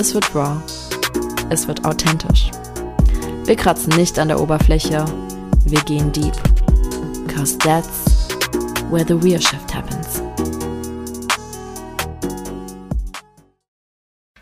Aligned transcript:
es 0.00 0.14
wird 0.14 0.34
raw, 0.34 0.56
es 1.50 1.68
wird 1.68 1.84
authentisch. 1.84 2.50
Wir 3.44 3.54
kratzen 3.54 3.94
nicht 3.96 4.18
an 4.18 4.28
der 4.28 4.40
Oberfläche, 4.40 5.04
wir 5.66 5.80
gehen 5.82 6.10
deep. 6.10 6.32
Cause 7.28 7.58
that's 7.58 8.28
where 8.90 9.04
the 9.04 9.12
real 9.12 9.38
shift 9.38 9.74
happens. 9.74 10.22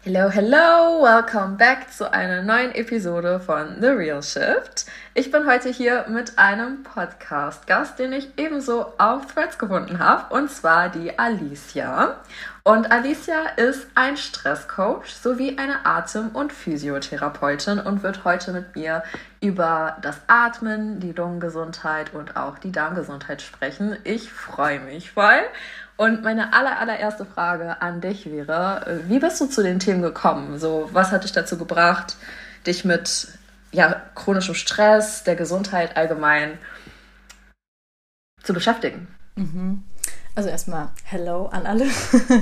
Hello, 0.04 0.28
hello, 0.30 1.02
welcome 1.02 1.56
back 1.56 1.92
zu 1.92 2.10
einer 2.12 2.40
neuen 2.42 2.72
Episode 2.76 3.40
von 3.40 3.80
The 3.80 3.88
Real 3.88 4.22
Shift. 4.22 4.86
Ich 5.18 5.32
bin 5.32 5.48
heute 5.48 5.68
hier 5.68 6.04
mit 6.08 6.38
einem 6.38 6.84
Podcast-Gast, 6.84 7.98
den 7.98 8.12
ich 8.12 8.30
ebenso 8.36 8.92
auf 8.98 9.26
Threads 9.26 9.58
gefunden 9.58 9.98
habe, 9.98 10.32
und 10.32 10.48
zwar 10.48 10.90
die 10.90 11.18
Alicia. 11.18 12.20
Und 12.62 12.92
Alicia 12.92 13.46
ist 13.56 13.88
ein 13.96 14.16
Stresscoach 14.16 15.06
sowie 15.06 15.58
eine 15.58 15.84
Atem- 15.84 16.28
und 16.28 16.52
Physiotherapeutin 16.52 17.80
und 17.80 18.04
wird 18.04 18.24
heute 18.24 18.52
mit 18.52 18.76
mir 18.76 19.02
über 19.40 19.96
das 20.02 20.20
Atmen, 20.28 21.00
die 21.00 21.10
Lungengesundheit 21.10 22.14
und 22.14 22.36
auch 22.36 22.56
die 22.60 22.70
Darmgesundheit 22.70 23.42
sprechen. 23.42 23.96
Ich 24.04 24.30
freue 24.30 24.78
mich 24.78 25.10
voll. 25.10 25.40
Und 25.96 26.22
meine 26.22 26.52
aller, 26.52 26.78
allererste 26.78 27.24
Frage 27.24 27.82
an 27.82 28.00
dich 28.00 28.30
wäre, 28.30 29.00
wie 29.08 29.18
bist 29.18 29.40
du 29.40 29.46
zu 29.46 29.64
den 29.64 29.80
Themen 29.80 30.00
gekommen? 30.00 30.60
So, 30.60 30.88
was 30.92 31.10
hat 31.10 31.24
dich 31.24 31.32
dazu 31.32 31.58
gebracht, 31.58 32.14
dich 32.64 32.84
mit 32.84 33.37
ja, 33.72 34.02
chronischem 34.14 34.54
Stress, 34.54 35.24
der 35.24 35.36
Gesundheit 35.36 35.96
allgemein 35.96 36.58
zu 38.42 38.52
beschäftigen? 38.52 39.08
Mhm. 39.36 39.84
Also 40.34 40.48
erstmal 40.48 40.90
Hello 41.04 41.46
an 41.46 41.66
alle. 41.66 41.86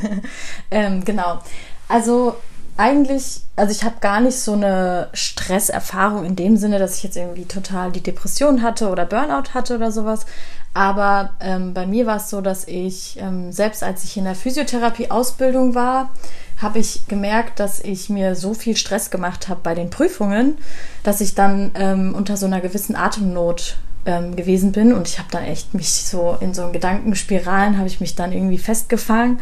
ähm, 0.70 1.04
genau. 1.04 1.40
Also 1.88 2.36
eigentlich, 2.76 3.40
also 3.56 3.72
ich 3.72 3.84
habe 3.84 3.96
gar 4.00 4.20
nicht 4.20 4.38
so 4.38 4.52
eine 4.52 5.08
Stresserfahrung 5.14 6.24
in 6.26 6.36
dem 6.36 6.56
Sinne, 6.58 6.78
dass 6.78 6.98
ich 6.98 7.04
jetzt 7.04 7.16
irgendwie 7.16 7.46
total 7.46 7.90
die 7.90 8.02
Depression 8.02 8.62
hatte 8.62 8.90
oder 8.90 9.06
Burnout 9.06 9.54
hatte 9.54 9.76
oder 9.76 9.90
sowas. 9.90 10.26
Aber 10.74 11.30
ähm, 11.40 11.72
bei 11.72 11.86
mir 11.86 12.06
war 12.06 12.18
es 12.18 12.28
so, 12.28 12.42
dass 12.42 12.68
ich, 12.68 13.18
ähm, 13.18 13.50
selbst 13.50 13.82
als 13.82 14.04
ich 14.04 14.18
in 14.18 14.24
der 14.24 14.34
Physiotherapie-Ausbildung 14.34 15.74
war, 15.74 16.10
habe 16.58 16.78
ich 16.78 17.06
gemerkt, 17.06 17.60
dass 17.60 17.80
ich 17.80 18.08
mir 18.08 18.34
so 18.34 18.54
viel 18.54 18.76
Stress 18.76 19.10
gemacht 19.10 19.48
habe 19.48 19.60
bei 19.62 19.74
den 19.74 19.90
Prüfungen, 19.90 20.56
dass 21.02 21.20
ich 21.20 21.34
dann 21.34 21.70
ähm, 21.74 22.14
unter 22.14 22.36
so 22.36 22.46
einer 22.46 22.60
gewissen 22.60 22.96
Atemnot 22.96 23.76
ähm, 24.06 24.36
gewesen 24.36 24.72
bin. 24.72 24.94
Und 24.94 25.06
ich 25.06 25.18
habe 25.18 25.28
dann 25.30 25.44
echt 25.44 25.74
mich 25.74 25.90
so 25.90 26.38
in 26.40 26.54
so 26.54 26.70
Gedankenspiralen, 26.70 27.76
habe 27.76 27.88
ich 27.88 28.00
mich 28.00 28.14
dann 28.14 28.32
irgendwie 28.32 28.58
festgefangen 28.58 29.40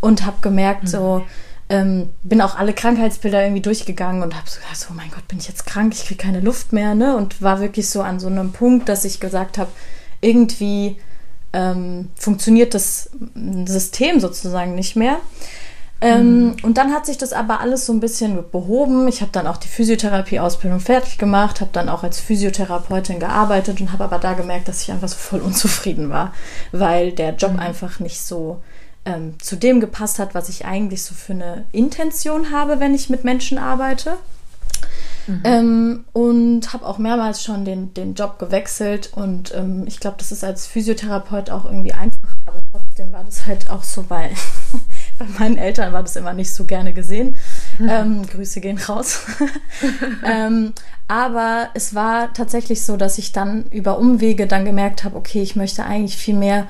und 0.00 0.26
habe 0.26 0.38
gemerkt, 0.40 0.84
mhm. 0.84 0.88
so, 0.88 1.22
ähm, 1.68 2.08
bin 2.22 2.40
auch 2.40 2.56
alle 2.56 2.72
Krankheitsbilder 2.72 3.42
irgendwie 3.42 3.60
durchgegangen 3.60 4.22
und 4.22 4.34
habe 4.34 4.48
so 4.48 4.58
gedacht, 4.60 4.88
oh 4.90 4.94
mein 4.94 5.10
Gott, 5.10 5.28
bin 5.28 5.38
ich 5.38 5.48
jetzt 5.48 5.66
krank, 5.66 5.92
ich 5.94 6.06
kriege 6.06 6.22
keine 6.22 6.40
Luft 6.40 6.72
mehr, 6.72 6.94
ne? 6.94 7.14
Und 7.14 7.42
war 7.42 7.60
wirklich 7.60 7.88
so 7.90 8.00
an 8.00 8.18
so 8.18 8.26
einem 8.26 8.52
Punkt, 8.52 8.88
dass 8.88 9.04
ich 9.04 9.20
gesagt 9.20 9.58
habe, 9.58 9.70
irgendwie 10.20 10.96
ähm, 11.52 12.08
funktioniert 12.14 12.74
das 12.74 13.10
System 13.66 14.18
sozusagen 14.18 14.74
nicht 14.74 14.96
mehr. 14.96 15.18
Ähm, 16.00 16.44
mhm. 16.44 16.56
Und 16.62 16.78
dann 16.78 16.92
hat 16.92 17.06
sich 17.06 17.18
das 17.18 17.32
aber 17.32 17.60
alles 17.60 17.86
so 17.86 17.92
ein 17.92 18.00
bisschen 18.00 18.50
behoben. 18.50 19.08
Ich 19.08 19.20
habe 19.20 19.32
dann 19.32 19.46
auch 19.46 19.56
die 19.56 19.68
Physiotherapie-Ausbildung 19.68 20.80
fertig 20.80 21.18
gemacht, 21.18 21.60
habe 21.60 21.70
dann 21.72 21.88
auch 21.88 22.04
als 22.04 22.20
Physiotherapeutin 22.20 23.18
gearbeitet 23.18 23.80
und 23.80 23.92
habe 23.92 24.04
aber 24.04 24.18
da 24.18 24.34
gemerkt, 24.34 24.68
dass 24.68 24.82
ich 24.82 24.92
einfach 24.92 25.08
so 25.08 25.16
voll 25.16 25.40
unzufrieden 25.40 26.10
war, 26.10 26.32
weil 26.70 27.12
der 27.12 27.34
Job 27.34 27.54
mhm. 27.54 27.60
einfach 27.60 27.98
nicht 27.98 28.20
so 28.20 28.62
ähm, 29.04 29.34
zu 29.40 29.56
dem 29.56 29.80
gepasst 29.80 30.18
hat, 30.18 30.34
was 30.34 30.48
ich 30.48 30.66
eigentlich 30.66 31.02
so 31.02 31.14
für 31.14 31.32
eine 31.32 31.64
Intention 31.72 32.52
habe, 32.52 32.78
wenn 32.78 32.94
ich 32.94 33.10
mit 33.10 33.24
Menschen 33.24 33.58
arbeite. 33.58 34.16
Mhm. 35.26 35.42
Ähm, 35.44 36.04
und 36.12 36.72
habe 36.72 36.86
auch 36.86 36.98
mehrmals 36.98 37.42
schon 37.42 37.64
den, 37.64 37.92
den 37.92 38.14
Job 38.14 38.38
gewechselt 38.38 39.10
und 39.14 39.54
ähm, 39.54 39.84
ich 39.86 40.00
glaube, 40.00 40.16
das 40.18 40.32
ist 40.32 40.42
als 40.42 40.66
Physiotherapeut 40.66 41.50
auch 41.50 41.66
irgendwie 41.66 41.92
einfacher, 41.92 42.34
aber 42.46 42.60
trotzdem 42.72 43.12
war 43.12 43.24
das 43.24 43.44
halt 43.44 43.68
auch 43.68 43.82
so 43.82 44.04
bei, 44.04 44.30
bei 45.18 45.26
meinen 45.38 45.58
Eltern 45.58 45.92
war 45.92 46.02
das 46.02 46.16
immer 46.16 46.32
nicht 46.32 46.52
so 46.52 46.64
gerne 46.64 46.92
gesehen. 46.92 47.36
Mhm. 47.78 47.88
Ähm, 47.88 48.26
Grüße 48.26 48.60
gehen 48.60 48.78
raus. 48.78 49.20
ähm, 50.24 50.72
aber 51.08 51.70
es 51.74 51.94
war 51.94 52.32
tatsächlich 52.32 52.84
so, 52.84 52.96
dass 52.96 53.18
ich 53.18 53.32
dann 53.32 53.64
über 53.70 53.98
Umwege 53.98 54.46
dann 54.46 54.64
gemerkt 54.64 55.04
habe, 55.04 55.16
okay, 55.16 55.42
ich 55.42 55.56
möchte 55.56 55.84
eigentlich 55.84 56.16
viel 56.16 56.36
mehr 56.36 56.66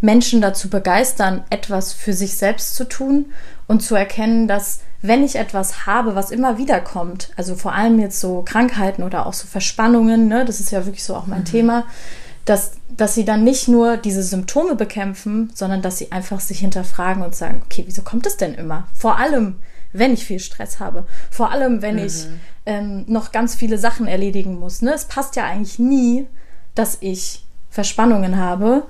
Menschen 0.00 0.40
dazu 0.40 0.70
begeistern, 0.70 1.44
etwas 1.50 1.92
für 1.92 2.12
sich 2.12 2.36
selbst 2.36 2.74
zu 2.74 2.88
tun 2.88 3.26
und 3.66 3.82
zu 3.82 3.94
erkennen, 3.94 4.48
dass 4.48 4.80
wenn 5.02 5.24
ich 5.24 5.36
etwas 5.36 5.86
habe, 5.86 6.14
was 6.14 6.30
immer 6.30 6.58
wieder 6.58 6.80
kommt, 6.80 7.30
also 7.36 7.54
vor 7.54 7.72
allem 7.72 7.98
jetzt 7.98 8.20
so 8.20 8.42
Krankheiten 8.42 9.02
oder 9.02 9.26
auch 9.26 9.32
so 9.32 9.46
Verspannungen, 9.46 10.28
ne, 10.28 10.44
das 10.44 10.60
ist 10.60 10.70
ja 10.70 10.84
wirklich 10.84 11.04
so 11.04 11.14
auch 11.16 11.26
mein 11.26 11.40
mhm. 11.40 11.46
Thema, 11.46 11.84
dass, 12.50 12.72
dass 12.88 13.14
sie 13.14 13.24
dann 13.24 13.44
nicht 13.44 13.68
nur 13.68 13.96
diese 13.96 14.24
Symptome 14.24 14.74
bekämpfen, 14.74 15.52
sondern 15.54 15.82
dass 15.82 15.98
sie 15.98 16.10
einfach 16.10 16.40
sich 16.40 16.58
hinterfragen 16.58 17.22
und 17.22 17.32
sagen, 17.32 17.62
okay, 17.64 17.84
wieso 17.86 18.02
kommt 18.02 18.26
es 18.26 18.38
denn 18.38 18.54
immer? 18.54 18.88
Vor 18.92 19.18
allem, 19.18 19.60
wenn 19.92 20.12
ich 20.12 20.24
viel 20.24 20.40
Stress 20.40 20.80
habe, 20.80 21.06
vor 21.30 21.52
allem, 21.52 21.80
wenn 21.80 21.94
mhm. 21.94 22.04
ich 22.06 22.26
ähm, 22.66 23.04
noch 23.06 23.30
ganz 23.30 23.54
viele 23.54 23.78
Sachen 23.78 24.08
erledigen 24.08 24.58
muss. 24.58 24.82
Ne? 24.82 24.92
Es 24.92 25.04
passt 25.04 25.36
ja 25.36 25.44
eigentlich 25.44 25.78
nie, 25.78 26.26
dass 26.74 26.98
ich 27.00 27.46
Verspannungen 27.70 28.36
habe, 28.36 28.82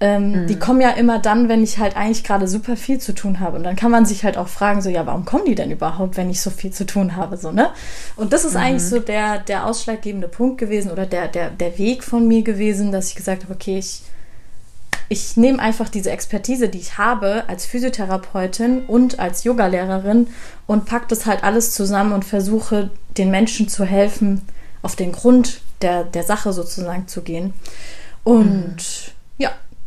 ähm, 0.00 0.42
mhm. 0.42 0.46
Die 0.48 0.58
kommen 0.58 0.80
ja 0.80 0.90
immer 0.90 1.20
dann, 1.20 1.48
wenn 1.48 1.62
ich 1.62 1.78
halt 1.78 1.96
eigentlich 1.96 2.24
gerade 2.24 2.48
super 2.48 2.76
viel 2.76 2.98
zu 2.98 3.14
tun 3.14 3.38
habe. 3.38 3.56
Und 3.56 3.64
dann 3.64 3.76
kann 3.76 3.90
man 3.90 4.04
sich 4.04 4.24
halt 4.24 4.36
auch 4.36 4.48
fragen, 4.48 4.82
so, 4.82 4.90
ja, 4.90 5.06
warum 5.06 5.24
kommen 5.24 5.44
die 5.46 5.54
denn 5.54 5.70
überhaupt, 5.70 6.16
wenn 6.16 6.30
ich 6.30 6.40
so 6.40 6.50
viel 6.50 6.72
zu 6.72 6.84
tun 6.84 7.16
habe, 7.16 7.36
so, 7.36 7.52
ne? 7.52 7.70
Und 8.16 8.32
das 8.32 8.44
ist 8.44 8.54
mhm. 8.54 8.60
eigentlich 8.60 8.82
so 8.82 8.98
der, 8.98 9.38
der 9.38 9.66
ausschlaggebende 9.66 10.28
Punkt 10.28 10.58
gewesen 10.58 10.90
oder 10.90 11.06
der, 11.06 11.28
der, 11.28 11.50
der 11.50 11.78
Weg 11.78 12.02
von 12.02 12.26
mir 12.26 12.42
gewesen, 12.42 12.90
dass 12.90 13.08
ich 13.08 13.14
gesagt 13.14 13.44
habe, 13.44 13.54
okay, 13.54 13.78
ich, 13.78 14.02
ich 15.08 15.36
nehme 15.36 15.60
einfach 15.60 15.88
diese 15.88 16.10
Expertise, 16.10 16.68
die 16.68 16.78
ich 16.78 16.98
habe 16.98 17.44
als 17.46 17.64
Physiotherapeutin 17.64 18.86
und 18.86 19.20
als 19.20 19.44
Yogalehrerin 19.44 20.26
und 20.66 20.86
packe 20.86 21.06
das 21.08 21.24
halt 21.24 21.44
alles 21.44 21.70
zusammen 21.70 22.12
und 22.12 22.24
versuche 22.24 22.90
den 23.16 23.30
Menschen 23.30 23.68
zu 23.68 23.84
helfen, 23.84 24.42
auf 24.82 24.96
den 24.96 25.12
Grund 25.12 25.60
der, 25.82 26.02
der 26.02 26.24
Sache 26.24 26.52
sozusagen 26.52 27.06
zu 27.06 27.22
gehen. 27.22 27.54
Und 28.24 28.76
mhm. 28.76 29.14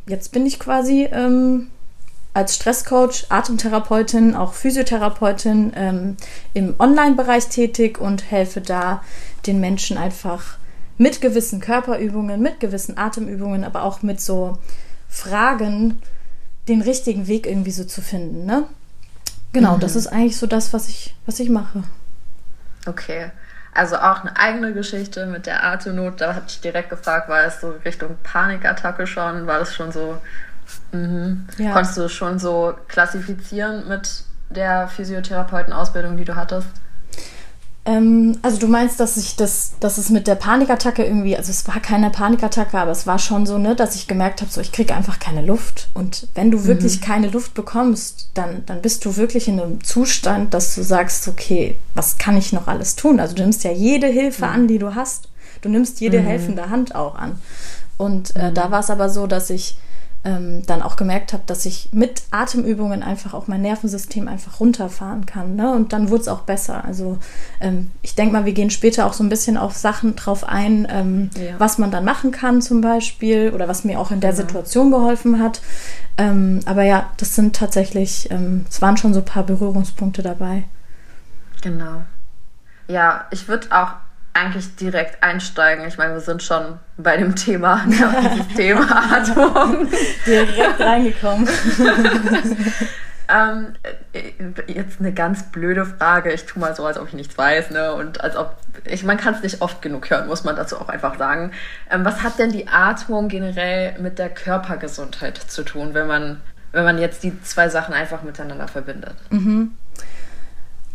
Jetzt 0.07 0.31
bin 0.31 0.45
ich 0.45 0.59
quasi 0.59 1.07
ähm, 1.11 1.67
als 2.33 2.55
Stresscoach, 2.55 3.25
Atemtherapeutin, 3.29 4.35
auch 4.35 4.53
Physiotherapeutin 4.53 5.73
ähm, 5.75 6.17
im 6.53 6.75
Online-Bereich 6.79 7.47
tätig 7.47 7.99
und 7.99 8.29
helfe 8.29 8.61
da 8.61 9.03
den 9.45 9.59
Menschen 9.59 9.97
einfach 9.97 10.57
mit 10.97 11.21
gewissen 11.21 11.59
Körperübungen, 11.59 12.41
mit 12.41 12.59
gewissen 12.59 12.97
Atemübungen, 12.97 13.63
aber 13.63 13.83
auch 13.83 14.01
mit 14.01 14.21
so 14.21 14.57
Fragen 15.09 16.01
den 16.67 16.81
richtigen 16.81 17.27
Weg 17.27 17.45
irgendwie 17.47 17.71
so 17.71 17.85
zu 17.85 18.01
finden. 18.01 18.45
Ne? 18.45 18.65
Genau, 19.53 19.75
mhm. 19.75 19.79
das 19.79 19.95
ist 19.95 20.07
eigentlich 20.07 20.37
so 20.37 20.47
das, 20.47 20.73
was 20.73 20.89
ich, 20.89 21.15
was 21.25 21.39
ich 21.39 21.49
mache. 21.49 21.83
Okay. 22.85 23.31
Also 23.77 23.97
auch 23.97 24.21
eine 24.21 24.35
eigene 24.35 24.73
Geschichte 24.73 25.27
mit 25.27 25.45
der 25.45 25.63
Atemnot. 25.63 26.19
Da 26.19 26.33
habe 26.33 26.45
ich 26.47 26.59
direkt 26.61 26.89
gefragt, 26.89 27.29
war 27.29 27.43
es 27.43 27.61
so 27.61 27.75
Richtung 27.85 28.17
Panikattacke 28.23 29.05
schon? 29.05 29.45
War 29.45 29.59
das 29.59 29.75
schon 29.75 29.91
so? 29.91 30.17
Mhm. 30.91 31.45
Ja. 31.59 31.73
Konntest 31.73 31.95
du 31.95 32.09
schon 32.09 32.39
so 32.39 32.73
klassifizieren 32.87 33.87
mit 33.87 34.23
der 34.49 34.87
Physiotherapeuten-Ausbildung, 34.87 36.17
die 36.17 36.25
du 36.25 36.35
hattest? 36.35 36.69
Ähm, 37.87 38.37
also 38.41 38.59
du 38.59 38.67
meinst, 38.67 38.99
dass 38.99 39.15
ich 39.15 39.37
das, 39.37 39.71
dass 39.79 39.97
es 39.97 40.09
mit 40.09 40.27
der 40.27 40.35
Panikattacke 40.35 41.05
irgendwie, 41.05 41.37
also 41.37 41.51
es 41.51 41.65
war 41.69 41.79
keine 41.79 42.09
Panikattacke, 42.09 42.77
aber 42.77 42.91
es 42.91 43.07
war 43.07 43.17
schon 43.17 43.45
so, 43.45 43.57
ne, 43.57 43.75
dass 43.75 43.95
ich 43.95 44.07
gemerkt 44.07 44.41
habe, 44.41 44.51
so 44.51 44.59
ich 44.59 44.73
kriege 44.73 44.93
einfach 44.93 45.19
keine 45.19 45.41
Luft. 45.41 45.87
Und 45.93 46.27
wenn 46.35 46.51
du 46.51 46.65
wirklich 46.65 46.99
mhm. 46.99 47.05
keine 47.05 47.29
Luft 47.29 47.53
bekommst, 47.53 48.29
dann, 48.33 48.63
dann 48.65 48.81
bist 48.81 49.05
du 49.05 49.15
wirklich 49.15 49.47
in 49.47 49.59
einem 49.59 49.83
Zustand, 49.85 50.53
dass 50.53 50.75
du 50.75 50.83
sagst, 50.83 51.29
okay, 51.29 51.77
was 51.95 52.17
kann 52.17 52.35
ich 52.35 52.51
noch 52.51 52.67
alles 52.67 52.97
tun? 52.97 53.21
Also 53.21 53.35
du 53.35 53.41
nimmst 53.41 53.63
ja 53.63 53.71
jede 53.71 54.07
Hilfe 54.07 54.45
mhm. 54.45 54.51
an, 54.51 54.67
die 54.67 54.79
du 54.79 54.93
hast. 54.93 55.29
Du 55.61 55.69
nimmst 55.69 56.01
jede 56.01 56.19
mhm. 56.19 56.25
helfende 56.25 56.69
Hand 56.69 56.93
auch 56.93 57.15
an. 57.15 57.39
Und 57.95 58.35
äh, 58.35 58.51
da 58.51 58.67
mhm. 58.67 58.71
war 58.71 58.79
es 58.81 58.89
aber 58.89 59.09
so, 59.09 59.27
dass 59.27 59.49
ich 59.49 59.77
ähm, 60.27 60.63
dann 60.65 60.81
auch 60.81 60.97
gemerkt 60.97 61.31
habe, 61.31 61.43
dass 61.45 61.65
ich 61.65 61.87
mit 61.93 62.23
Atemübungen 62.31 63.01
einfach 63.01 63.33
auch 63.33 63.47
mein 63.47 63.61
Nervensystem 63.61 64.27
einfach 64.27 64.59
runterfahren 64.59 65.25
kann. 65.25 65.55
Ne? 65.55 65.71
Und 65.73 65.93
dann 65.93 66.09
wurde 66.09 66.23
es 66.23 66.27
auch 66.27 66.41
besser. 66.41 66.83
Also 66.83 67.17
ähm, 67.61 67.91
ich 68.01 68.13
denke 68.13 68.33
mal, 68.33 68.43
wir 68.43 68.51
gehen 68.51 68.69
später 68.69 69.05
auch 69.05 69.13
so 69.13 69.23
ein 69.23 69.29
bisschen 69.29 69.55
auf 69.55 69.77
Sachen 69.77 70.17
drauf 70.17 70.43
ein, 70.43 70.85
ähm, 70.91 71.29
ja. 71.35 71.55
was 71.59 71.77
man 71.77 71.91
dann 71.91 72.03
machen 72.03 72.31
kann 72.31 72.61
zum 72.61 72.81
Beispiel 72.81 73.53
oder 73.55 73.69
was 73.69 73.85
mir 73.85 73.99
auch 73.99 74.11
in 74.11 74.19
der 74.19 74.31
genau. 74.31 74.43
Situation 74.43 74.91
geholfen 74.91 75.41
hat. 75.41 75.61
Ähm, 76.17 76.59
aber 76.65 76.83
ja, 76.83 77.09
das 77.15 77.35
sind 77.35 77.55
tatsächlich, 77.55 78.29
ähm, 78.29 78.65
es 78.69 78.81
waren 78.81 78.97
schon 78.97 79.13
so 79.13 79.19
ein 79.19 79.25
paar 79.25 79.43
Berührungspunkte 79.43 80.23
dabei. 80.23 80.65
Genau. 81.61 82.01
Ja, 82.89 83.25
ich 83.31 83.47
würde 83.47 83.67
auch 83.71 83.93
eigentlich 84.37 84.75
direkt 84.75 85.23
einsteigen. 85.23 85.87
Ich 85.87 85.97
meine, 85.97 86.13
wir 86.13 86.21
sind 86.21 86.43
schon 86.43 86.79
bei 86.97 87.17
dem 87.17 87.35
Thema 87.35 87.83
Nervensystem, 87.87 88.77
Atmung. 88.77 89.87
direkt 90.25 90.79
reingekommen. 90.79 91.47
ähm, 93.29 93.73
äh, 94.13 94.71
jetzt 94.71 94.99
eine 94.99 95.13
ganz 95.13 95.43
blöde 95.51 95.85
Frage. 95.85 96.31
Ich 96.31 96.45
tue 96.45 96.61
mal 96.61 96.75
so, 96.75 96.85
als 96.85 96.97
ob 96.97 97.07
ich 97.07 97.13
nichts 97.13 97.37
weiß, 97.37 97.71
ne? 97.71 97.93
Und 97.93 98.21
als 98.21 98.35
ob 98.35 98.55
ich, 98.85 99.03
man 99.03 99.17
kann 99.17 99.33
es 99.33 99.43
nicht 99.43 99.61
oft 99.61 99.81
genug 99.81 100.09
hören, 100.09 100.27
muss 100.27 100.43
man 100.43 100.55
dazu 100.55 100.79
auch 100.79 100.89
einfach 100.89 101.17
sagen. 101.17 101.51
Ähm, 101.89 102.05
was 102.05 102.23
hat 102.23 102.39
denn 102.39 102.51
die 102.51 102.67
Atmung 102.67 103.27
generell 103.27 103.99
mit 103.99 104.19
der 104.19 104.29
Körpergesundheit 104.29 105.37
zu 105.37 105.63
tun, 105.63 105.93
wenn 105.93 106.07
man, 106.07 106.41
wenn 106.71 106.83
man 106.83 106.97
jetzt 106.97 107.23
die 107.23 107.41
zwei 107.41 107.69
Sachen 107.69 107.93
einfach 107.93 108.23
miteinander 108.23 108.67
verbindet? 108.67 109.15
Mhm. 109.29 109.73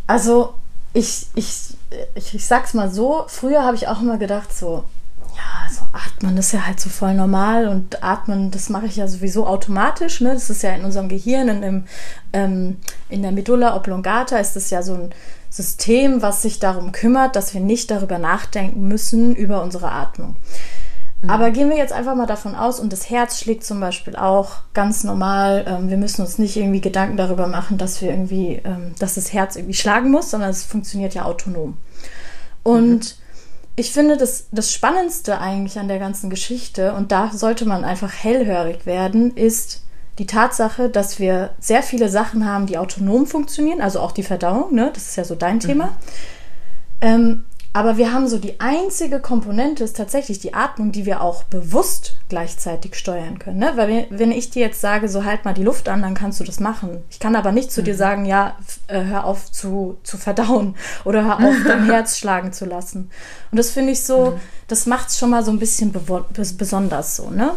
Also 0.07 0.55
ich, 0.93 1.27
ich, 1.35 1.75
ich, 2.15 2.35
ich 2.35 2.47
sag's 2.47 2.75
mal 2.75 2.91
so, 2.91 3.25
früher 3.29 3.65
habe 3.65 3.77
ich 3.77 3.89
auch 3.89 4.01
immer 4.01 4.19
gedacht, 4.19 4.53
so, 4.53 4.85
ja, 5.35 5.71
so 5.71 5.83
atmen 5.93 6.37
ist 6.37 6.53
ja 6.53 6.67
halt 6.67 6.79
so 6.79 6.91
voll 6.91 7.15
normal 7.15 7.69
und 7.69 8.03
atmen, 8.03 8.51
das 8.51 8.69
mache 8.69 8.87
ich 8.87 8.97
ja 8.97 9.09
sowieso 9.09 9.47
automatisch. 9.47 10.21
Ne? 10.21 10.35
Das 10.35 10.51
ist 10.51 10.63
ja 10.63 10.75
in 10.75 10.85
unserem 10.85 11.09
Gehirn, 11.09 11.49
in, 11.49 11.63
dem, 11.63 11.85
ähm, 12.33 12.77
in 13.09 13.23
der 13.23 13.33
Medulla 13.33 13.75
oblongata 13.75 14.37
ist 14.39 14.57
das 14.57 14.71
ja 14.71 14.83
so 14.83 14.95
ein 14.95 15.15
System, 15.49 16.23
was 16.23 16.43
sich 16.43 16.59
darum 16.59 16.93
kümmert, 16.93 17.37
dass 17.37 17.55
wir 17.55 17.61
nicht 17.61 17.91
darüber 17.91 18.19
nachdenken 18.19 18.89
müssen, 18.89 19.35
über 19.35 19.63
unsere 19.63 19.91
Atmung. 19.91 20.37
Mhm. 21.23 21.31
Aber 21.31 21.51
gehen 21.51 21.71
wir 21.71 21.77
jetzt 21.77 21.93
einfach 21.93 22.15
mal 22.15 22.27
davon 22.27 22.55
aus, 22.55 22.81
und 22.81 22.93
das 22.93 23.09
Herz 23.09 23.39
schlägt 23.39 23.65
zum 23.65 23.81
Beispiel 23.81 24.17
auch 24.17 24.57
ganz 24.75 25.05
normal. 25.05 25.65
Ähm, 25.67 25.89
wir 25.89 25.97
müssen 25.97 26.23
uns 26.23 26.39
nicht 26.39 26.57
irgendwie 26.57 26.81
Gedanken 26.81 27.17
darüber 27.17 27.47
machen, 27.47 27.79
dass 27.79 28.03
wir 28.03 28.11
irgendwie, 28.11 28.61
ähm, 28.65 28.95
dass 28.99 29.15
das 29.15 29.33
Herz 29.33 29.57
irgendwie 29.57 29.75
schlagen 29.75 30.11
muss, 30.11 30.31
sondern 30.31 30.51
es 30.51 30.65
funktioniert 30.65 31.15
ja 31.15 31.25
autonom. 31.25 31.77
Und 32.65 32.99
mhm. 32.99 33.23
ich 33.77 33.93
finde, 33.93 34.17
das, 34.17 34.47
das 34.51 34.73
Spannendste 34.73 35.41
eigentlich 35.41 35.79
an 35.79 35.89
der 35.89 36.01
ganzen 36.01 36.29
Geschichte, 36.29 36.93
und 36.93 37.13
da 37.13 37.31
sollte 37.33 37.65
man 37.65 37.85
einfach 37.85 38.13
hellhörig 38.13 38.85
werden, 38.85 39.37
ist 39.37 39.83
die 40.19 40.27
Tatsache, 40.27 40.91
dass 40.91 41.19
wir 41.19 41.51
sehr 41.59 41.83
viele 41.83 42.09
Sachen 42.09 42.47
haben, 42.47 42.67
die 42.67 42.77
autonom 42.77 43.27
funktionieren, 43.27 43.81
also 43.81 44.01
auch 44.01 44.13
die 44.13 44.23
Verdauung, 44.23 44.75
ne? 44.75 44.91
das 44.93 45.09
ist 45.09 45.17
ja 45.17 45.25
so 45.25 45.35
dein 45.35 45.59
Thema. 45.59 45.87
Mhm. 45.87 45.91
Ähm, 47.01 47.45
aber 47.75 47.97
wir 47.97 48.13
haben 48.13 48.29
so 48.29 48.39
die 48.39 48.61
einzige 48.61 49.19
Komponente 49.19 49.83
ist 49.85 49.97
tatsächlich 49.97 50.39
die 50.39 50.53
Atmung, 50.53 50.93
die 50.93 51.07
wir 51.07 51.23
auch 51.23 51.45
bewusst 51.45 52.17
gleichzeitig 52.29 52.97
steuern 52.97 53.39
können. 53.39 53.59
Ne? 53.59 53.73
Weil 53.77 54.07
wenn 54.11 54.31
ich 54.31 54.51
dir 54.51 54.61
jetzt 54.61 54.83
sage, 54.83 55.09
so 55.09 55.25
halt 55.25 55.47
mal 55.47 55.55
die 55.55 55.63
Luft 55.63 55.89
an, 55.89 56.03
dann 56.03 56.15
kannst 56.15 56.39
du 56.39 56.45
das 56.45 56.61
machen. 56.61 57.03
Ich 57.11 57.19
kann 57.19 57.35
aber 57.35 57.51
nicht 57.51 57.73
zu 57.73 57.81
mhm. 57.81 57.85
dir 57.87 57.97
sagen, 57.97 58.25
ja, 58.27 58.57
äh, 58.89 59.05
hör 59.05 59.25
auf 59.25 59.51
zu, 59.51 59.97
zu 60.03 60.19
verdauen 60.19 60.75
oder 61.05 61.25
hör 61.25 61.37
auf 61.37 61.55
dein 61.67 61.85
Herz 61.91 62.19
schlagen 62.19 62.53
zu 62.53 62.67
lassen. 62.67 63.11
Und 63.51 63.59
das 63.59 63.71
finde 63.71 63.93
ich 63.93 64.05
so, 64.05 64.33
mhm. 64.33 64.41
das 64.69 64.85
macht 64.85 65.09
es 65.09 65.19
schon 65.19 65.31
mal 65.31 65.43
so 65.43 65.51
ein 65.51 65.59
bisschen 65.59 65.95
besonders 66.59 67.17
so, 67.17 67.31
ne? 67.31 67.53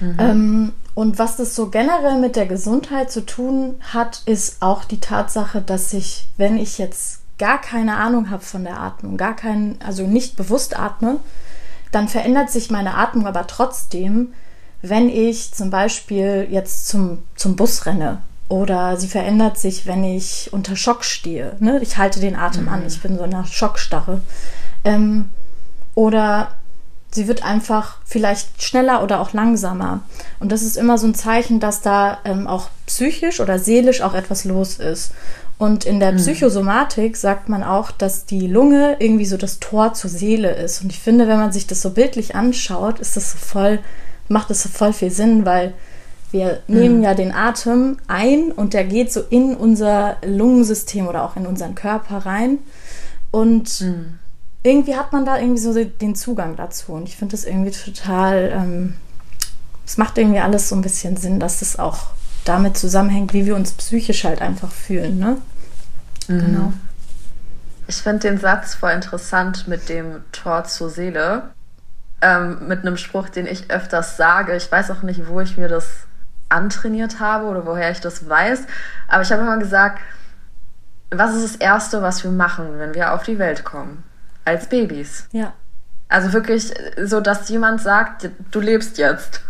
Mhm. 0.00 0.16
Ähm, 0.18 0.72
und 0.94 1.18
was 1.18 1.36
das 1.36 1.54
so 1.54 1.70
generell 1.70 2.18
mit 2.18 2.34
der 2.34 2.46
Gesundheit 2.46 3.12
zu 3.12 3.24
tun 3.24 3.76
hat, 3.80 4.22
ist 4.26 4.60
auch 4.60 4.84
die 4.84 5.00
Tatsache, 5.00 5.62
dass 5.62 5.92
ich, 5.92 6.28
wenn 6.36 6.58
ich 6.58 6.78
jetzt 6.78 7.19
gar 7.40 7.60
keine 7.60 7.96
Ahnung 7.96 8.30
habe 8.30 8.44
von 8.44 8.64
der 8.64 8.78
Atmung, 8.78 9.16
gar 9.16 9.34
kein, 9.34 9.76
also 9.84 10.06
nicht 10.06 10.36
bewusst 10.36 10.78
atme, 10.78 11.16
dann 11.90 12.06
verändert 12.06 12.50
sich 12.50 12.70
meine 12.70 12.94
Atmung 12.94 13.26
aber 13.26 13.46
trotzdem, 13.46 14.34
wenn 14.82 15.08
ich 15.08 15.52
zum 15.52 15.70
Beispiel 15.70 16.46
jetzt 16.50 16.86
zum, 16.86 17.22
zum 17.34 17.56
Bus 17.56 17.86
renne 17.86 18.18
oder 18.48 18.98
sie 18.98 19.08
verändert 19.08 19.58
sich, 19.58 19.86
wenn 19.86 20.04
ich 20.04 20.52
unter 20.52 20.76
Schock 20.76 21.02
stehe. 21.02 21.56
Ne? 21.60 21.80
Ich 21.80 21.96
halte 21.96 22.20
den 22.20 22.36
Atem 22.36 22.64
mhm. 22.64 22.68
an, 22.68 22.86
ich 22.86 23.00
bin 23.00 23.16
so 23.16 23.24
in 23.24 23.34
einer 23.34 23.46
Schockstarre. 23.46 24.20
Ähm, 24.84 25.30
oder 25.94 26.48
sie 27.10 27.26
wird 27.26 27.42
einfach 27.42 27.98
vielleicht 28.04 28.62
schneller 28.62 29.02
oder 29.02 29.20
auch 29.20 29.32
langsamer. 29.32 30.00
Und 30.38 30.52
das 30.52 30.62
ist 30.62 30.76
immer 30.76 30.98
so 30.98 31.06
ein 31.06 31.14
Zeichen, 31.14 31.58
dass 31.60 31.80
da 31.80 32.18
ähm, 32.24 32.46
auch 32.46 32.68
psychisch 32.86 33.40
oder 33.40 33.58
seelisch 33.58 34.02
auch 34.02 34.14
etwas 34.14 34.44
los 34.44 34.78
ist. 34.78 35.12
Und 35.60 35.84
in 35.84 36.00
der 36.00 36.12
mhm. 36.12 36.16
Psychosomatik 36.16 37.18
sagt 37.18 37.50
man 37.50 37.62
auch, 37.62 37.90
dass 37.90 38.24
die 38.24 38.46
Lunge 38.46 38.96
irgendwie 38.98 39.26
so 39.26 39.36
das 39.36 39.60
Tor 39.60 39.92
zur 39.92 40.08
Seele 40.08 40.54
ist. 40.54 40.80
Und 40.80 40.90
ich 40.90 40.98
finde, 40.98 41.28
wenn 41.28 41.36
man 41.36 41.52
sich 41.52 41.66
das 41.66 41.82
so 41.82 41.90
bildlich 41.90 42.34
anschaut, 42.34 42.98
ist 42.98 43.18
das 43.18 43.32
so 43.32 43.36
voll, 43.36 43.78
macht 44.28 44.48
das 44.48 44.62
so 44.62 44.70
voll 44.70 44.94
viel 44.94 45.10
Sinn, 45.10 45.44
weil 45.44 45.74
wir 46.30 46.62
mhm. 46.66 46.78
nehmen 46.78 47.02
ja 47.02 47.12
den 47.12 47.30
Atem 47.30 47.98
ein 48.08 48.52
und 48.52 48.72
der 48.72 48.84
geht 48.84 49.12
so 49.12 49.20
in 49.20 49.54
unser 49.54 50.16
Lungensystem 50.24 51.06
oder 51.06 51.24
auch 51.24 51.36
in 51.36 51.46
unseren 51.46 51.74
Körper 51.74 52.24
rein. 52.24 52.56
Und 53.30 53.82
mhm. 53.82 54.18
irgendwie 54.62 54.96
hat 54.96 55.12
man 55.12 55.26
da 55.26 55.38
irgendwie 55.38 55.60
so 55.60 55.74
den 55.74 56.14
Zugang 56.14 56.56
dazu. 56.56 56.92
Und 56.92 57.06
ich 57.06 57.18
finde 57.18 57.32
das 57.32 57.44
irgendwie 57.44 57.72
total, 57.72 58.50
ähm, 58.54 58.94
es 59.84 59.98
macht 59.98 60.16
irgendwie 60.16 60.40
alles 60.40 60.70
so 60.70 60.74
ein 60.74 60.80
bisschen 60.80 61.18
Sinn, 61.18 61.38
dass 61.38 61.58
das 61.58 61.78
auch 61.78 62.14
damit 62.44 62.76
zusammenhängt, 62.76 63.32
wie 63.32 63.46
wir 63.46 63.56
uns 63.56 63.72
psychisch 63.72 64.24
halt 64.24 64.40
einfach 64.40 64.70
fühlen. 64.70 65.18
Ne? 65.18 65.38
Mhm. 66.28 66.38
Genau. 66.40 66.72
Ich 67.86 67.96
finde 67.96 68.20
den 68.20 68.38
Satz 68.38 68.74
voll 68.74 68.92
interessant 68.92 69.66
mit 69.66 69.88
dem 69.88 70.22
Tor 70.32 70.64
zur 70.64 70.90
Seele. 70.90 71.50
Ähm, 72.22 72.68
mit 72.68 72.80
einem 72.80 72.96
Spruch, 72.96 73.28
den 73.30 73.46
ich 73.46 73.70
öfters 73.70 74.16
sage. 74.16 74.54
Ich 74.54 74.70
weiß 74.70 74.90
auch 74.90 75.02
nicht, 75.02 75.26
wo 75.26 75.40
ich 75.40 75.56
mir 75.56 75.68
das 75.68 75.86
antrainiert 76.48 77.18
habe 77.18 77.46
oder 77.46 77.64
woher 77.66 77.90
ich 77.90 78.00
das 78.00 78.28
weiß. 78.28 78.64
Aber 79.08 79.22
ich 79.22 79.32
habe 79.32 79.42
immer 79.42 79.56
gesagt, 79.56 80.00
was 81.10 81.34
ist 81.34 81.54
das 81.54 81.56
Erste, 81.56 82.02
was 82.02 82.22
wir 82.22 82.30
machen, 82.30 82.78
wenn 82.78 82.94
wir 82.94 83.12
auf 83.14 83.22
die 83.22 83.38
Welt 83.38 83.64
kommen? 83.64 84.04
Als 84.44 84.68
Babys. 84.68 85.26
Ja. 85.32 85.54
Also 86.08 86.32
wirklich 86.32 86.72
so, 87.02 87.20
dass 87.20 87.48
jemand 87.48 87.80
sagt, 87.80 88.28
du 88.50 88.60
lebst 88.60 88.98
jetzt. 88.98 89.42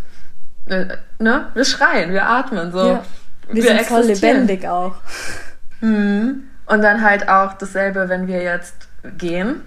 Äh, 0.70 0.96
ne? 1.18 1.46
Wir 1.54 1.64
schreien, 1.64 2.12
wir 2.12 2.26
atmen 2.26 2.72
so. 2.72 2.86
Ja. 2.86 3.04
Wir, 3.48 3.54
wir 3.56 3.62
sind 3.62 3.80
voll 3.82 4.02
lebendig 4.02 4.66
auch. 4.66 4.96
Mhm. 5.80 6.44
Und 6.66 6.82
dann 6.82 7.02
halt 7.02 7.28
auch 7.28 7.54
dasselbe, 7.54 8.08
wenn 8.08 8.28
wir 8.28 8.42
jetzt 8.42 8.88
gehen, 9.18 9.62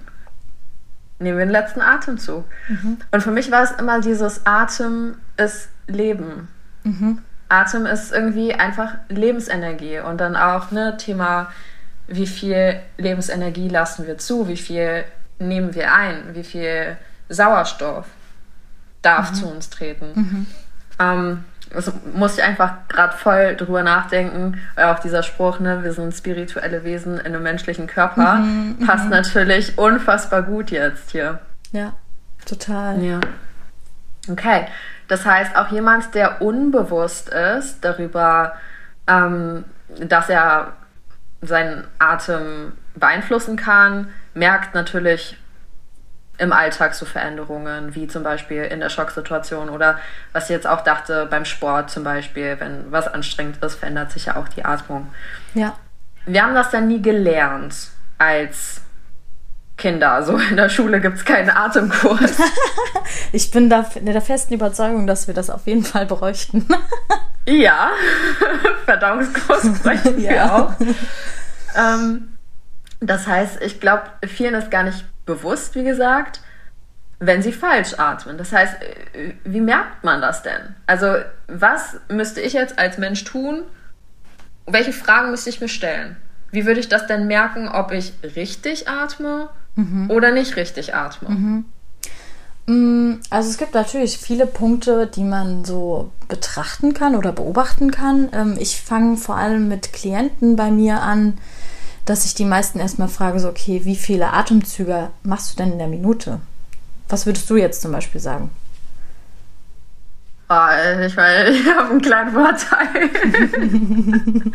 nehmen 1.19 1.37
wir 1.37 1.45
den 1.45 1.51
letzten 1.51 1.81
Atemzug. 1.81 2.45
Mhm. 2.69 2.97
Und 3.11 3.21
für 3.21 3.31
mich 3.31 3.51
war 3.51 3.63
es 3.63 3.71
immer 3.71 3.99
dieses 3.99 4.45
Atem 4.45 5.15
ist 5.37 5.69
Leben. 5.87 6.47
Mhm. 6.83 7.21
Atem 7.49 7.85
ist 7.85 8.11
irgendwie 8.13 8.53
einfach 8.53 8.95
Lebensenergie 9.09 9.99
und 9.99 10.19
dann 10.19 10.35
auch 10.35 10.71
ne 10.71 10.95
Thema, 10.97 11.51
wie 12.07 12.27
viel 12.27 12.79
Lebensenergie 12.97 13.69
lassen 13.69 14.07
wir 14.07 14.17
zu, 14.17 14.47
wie 14.47 14.57
viel 14.57 15.03
nehmen 15.39 15.75
wir 15.75 15.93
ein, 15.93 16.35
wie 16.35 16.43
viel 16.43 16.97
Sauerstoff 17.29 18.05
darf 19.01 19.31
mhm. 19.31 19.35
zu 19.35 19.47
uns 19.47 19.69
treten. 19.69 20.47
Ähm, 20.99 21.43
also 21.73 21.91
muss 22.13 22.37
ich 22.37 22.43
einfach 22.43 22.73
gerade 22.87 23.17
voll 23.17 23.55
drüber 23.55 23.83
nachdenken, 23.83 24.61
weil 24.75 24.85
auch 24.85 24.99
dieser 24.99 25.23
Spruch, 25.23 25.59
ne, 25.59 25.83
wir 25.83 25.93
sind 25.93 26.13
spirituelle 26.13 26.83
Wesen 26.83 27.17
in 27.19 27.27
einem 27.27 27.43
menschlichen 27.43 27.87
Körper, 27.87 28.35
mhm, 28.35 28.75
mhm. 28.79 28.85
passt 28.85 29.09
natürlich 29.09 29.77
unfassbar 29.77 30.43
gut 30.43 30.69
jetzt 30.71 31.11
hier. 31.11 31.39
Ja, 31.71 31.93
total. 32.45 33.01
Ja. 33.01 33.19
Okay, 34.29 34.67
das 35.07 35.25
heißt, 35.25 35.55
auch 35.55 35.69
jemand, 35.69 36.13
der 36.15 36.41
unbewusst 36.41 37.29
ist 37.29 37.83
darüber, 37.83 38.53
ähm, 39.07 39.65
dass 39.99 40.29
er 40.29 40.73
seinen 41.41 41.85
Atem 41.99 42.73
beeinflussen 42.95 43.57
kann, 43.57 44.09
merkt 44.33 44.75
natürlich 44.75 45.37
im 46.43 46.53
Alltag 46.53 46.93
so 46.93 47.05
Veränderungen, 47.05 47.95
wie 47.95 48.07
zum 48.07 48.23
Beispiel 48.23 48.63
in 48.63 48.79
der 48.79 48.89
Schocksituation 48.89 49.69
oder 49.69 49.99
was 50.33 50.45
ich 50.45 50.49
jetzt 50.49 50.67
auch 50.67 50.81
dachte 50.81 51.25
beim 51.29 51.45
Sport 51.45 51.89
zum 51.89 52.03
Beispiel, 52.03 52.57
wenn 52.59 52.91
was 52.91 53.07
anstrengend 53.07 53.63
ist, 53.63 53.75
verändert 53.75 54.11
sich 54.11 54.25
ja 54.25 54.35
auch 54.35 54.47
die 54.47 54.65
Atmung. 54.65 55.07
Ja. 55.53 55.77
Wir 56.25 56.43
haben 56.43 56.53
das 56.53 56.69
dann 56.69 56.87
nie 56.87 57.01
gelernt 57.01 57.75
als 58.17 58.81
Kinder. 59.77 60.21
So 60.23 60.37
in 60.49 60.57
der 60.57 60.69
Schule 60.69 60.99
gibt 61.01 61.17
es 61.17 61.25
keinen 61.25 61.49
Atemkurs. 61.49 62.37
ich 63.31 63.49
bin 63.51 63.69
da 63.69 63.85
in 63.95 64.05
der 64.05 64.21
festen 64.21 64.53
Überzeugung, 64.53 65.07
dass 65.07 65.27
wir 65.27 65.33
das 65.33 65.49
auf 65.49 65.65
jeden 65.65 65.83
Fall 65.83 66.05
bräuchten. 66.05 66.67
ja, 67.45 67.91
Verdauungskurs 68.85 69.79
bräuchten 69.81 70.17
wir 70.17 70.33
ja. 70.33 70.55
auch. 70.55 70.73
Ähm, 71.75 72.37
das 72.99 73.27
heißt, 73.27 73.61
ich 73.61 73.79
glaube, 73.79 74.03
vielen 74.27 74.53
ist 74.55 74.69
gar 74.71 74.83
nicht 74.83 75.05
bewusst, 75.25 75.75
wie 75.75 75.83
gesagt, 75.83 76.41
wenn 77.19 77.41
sie 77.41 77.53
falsch 77.53 77.93
atmen. 77.97 78.37
Das 78.37 78.51
heißt, 78.51 78.81
äh, 78.81 79.33
wie 79.43 79.61
merkt 79.61 80.03
man 80.03 80.21
das 80.21 80.43
denn? 80.43 80.75
Also, 80.87 81.15
was 81.47 81.97
müsste 82.09 82.41
ich 82.41 82.53
jetzt 82.53 82.79
als 82.79 82.97
Mensch 82.97 83.23
tun? 83.23 83.63
Welche 84.65 84.93
Fragen 84.93 85.31
müsste 85.31 85.49
ich 85.49 85.61
mir 85.61 85.69
stellen? 85.69 86.15
Wie 86.51 86.65
würde 86.65 86.79
ich 86.79 86.89
das 86.89 87.07
denn 87.07 87.27
merken, 87.27 87.67
ob 87.67 87.91
ich 87.91 88.13
richtig 88.35 88.87
atme 88.87 89.49
mhm. 89.75 90.09
oder 90.11 90.31
nicht 90.31 90.55
richtig 90.55 90.95
atme? 90.95 91.29
Mhm. 91.29 91.65
Mm, 92.65 93.19
also 93.29 93.49
es 93.49 93.57
gibt 93.57 93.73
natürlich 93.73 94.17
viele 94.17 94.45
Punkte, 94.45 95.07
die 95.07 95.23
man 95.23 95.65
so 95.65 96.11
betrachten 96.27 96.93
kann 96.93 97.15
oder 97.15 97.31
beobachten 97.31 97.91
kann. 97.91 98.29
Ähm, 98.31 98.55
ich 98.59 98.81
fange 98.81 99.17
vor 99.17 99.35
allem 99.35 99.67
mit 99.67 99.91
Klienten 99.93 100.55
bei 100.55 100.71
mir 100.71 101.01
an, 101.01 101.37
dass 102.05 102.25
ich 102.25 102.35
die 102.35 102.45
meisten 102.45 102.79
erstmal 102.79 103.07
frage, 103.07 103.39
so, 103.39 103.49
okay, 103.49 103.81
wie 103.85 103.95
viele 103.95 104.33
Atemzüge 104.33 105.09
machst 105.23 105.53
du 105.53 105.63
denn 105.63 105.73
in 105.73 105.79
der 105.79 105.87
Minute? 105.87 106.39
Was 107.09 107.25
würdest 107.25 107.49
du 107.49 107.55
jetzt 107.55 107.81
zum 107.81 107.91
Beispiel 107.91 108.19
sagen? 108.19 108.49
Oh, 110.49 110.67
ich 111.05 111.15
meine, 111.15 111.49
ich 111.49 111.65
habe 111.67 111.89
einen 111.89 112.01
kleinen 112.01 112.31
Vorteil. 112.31 113.09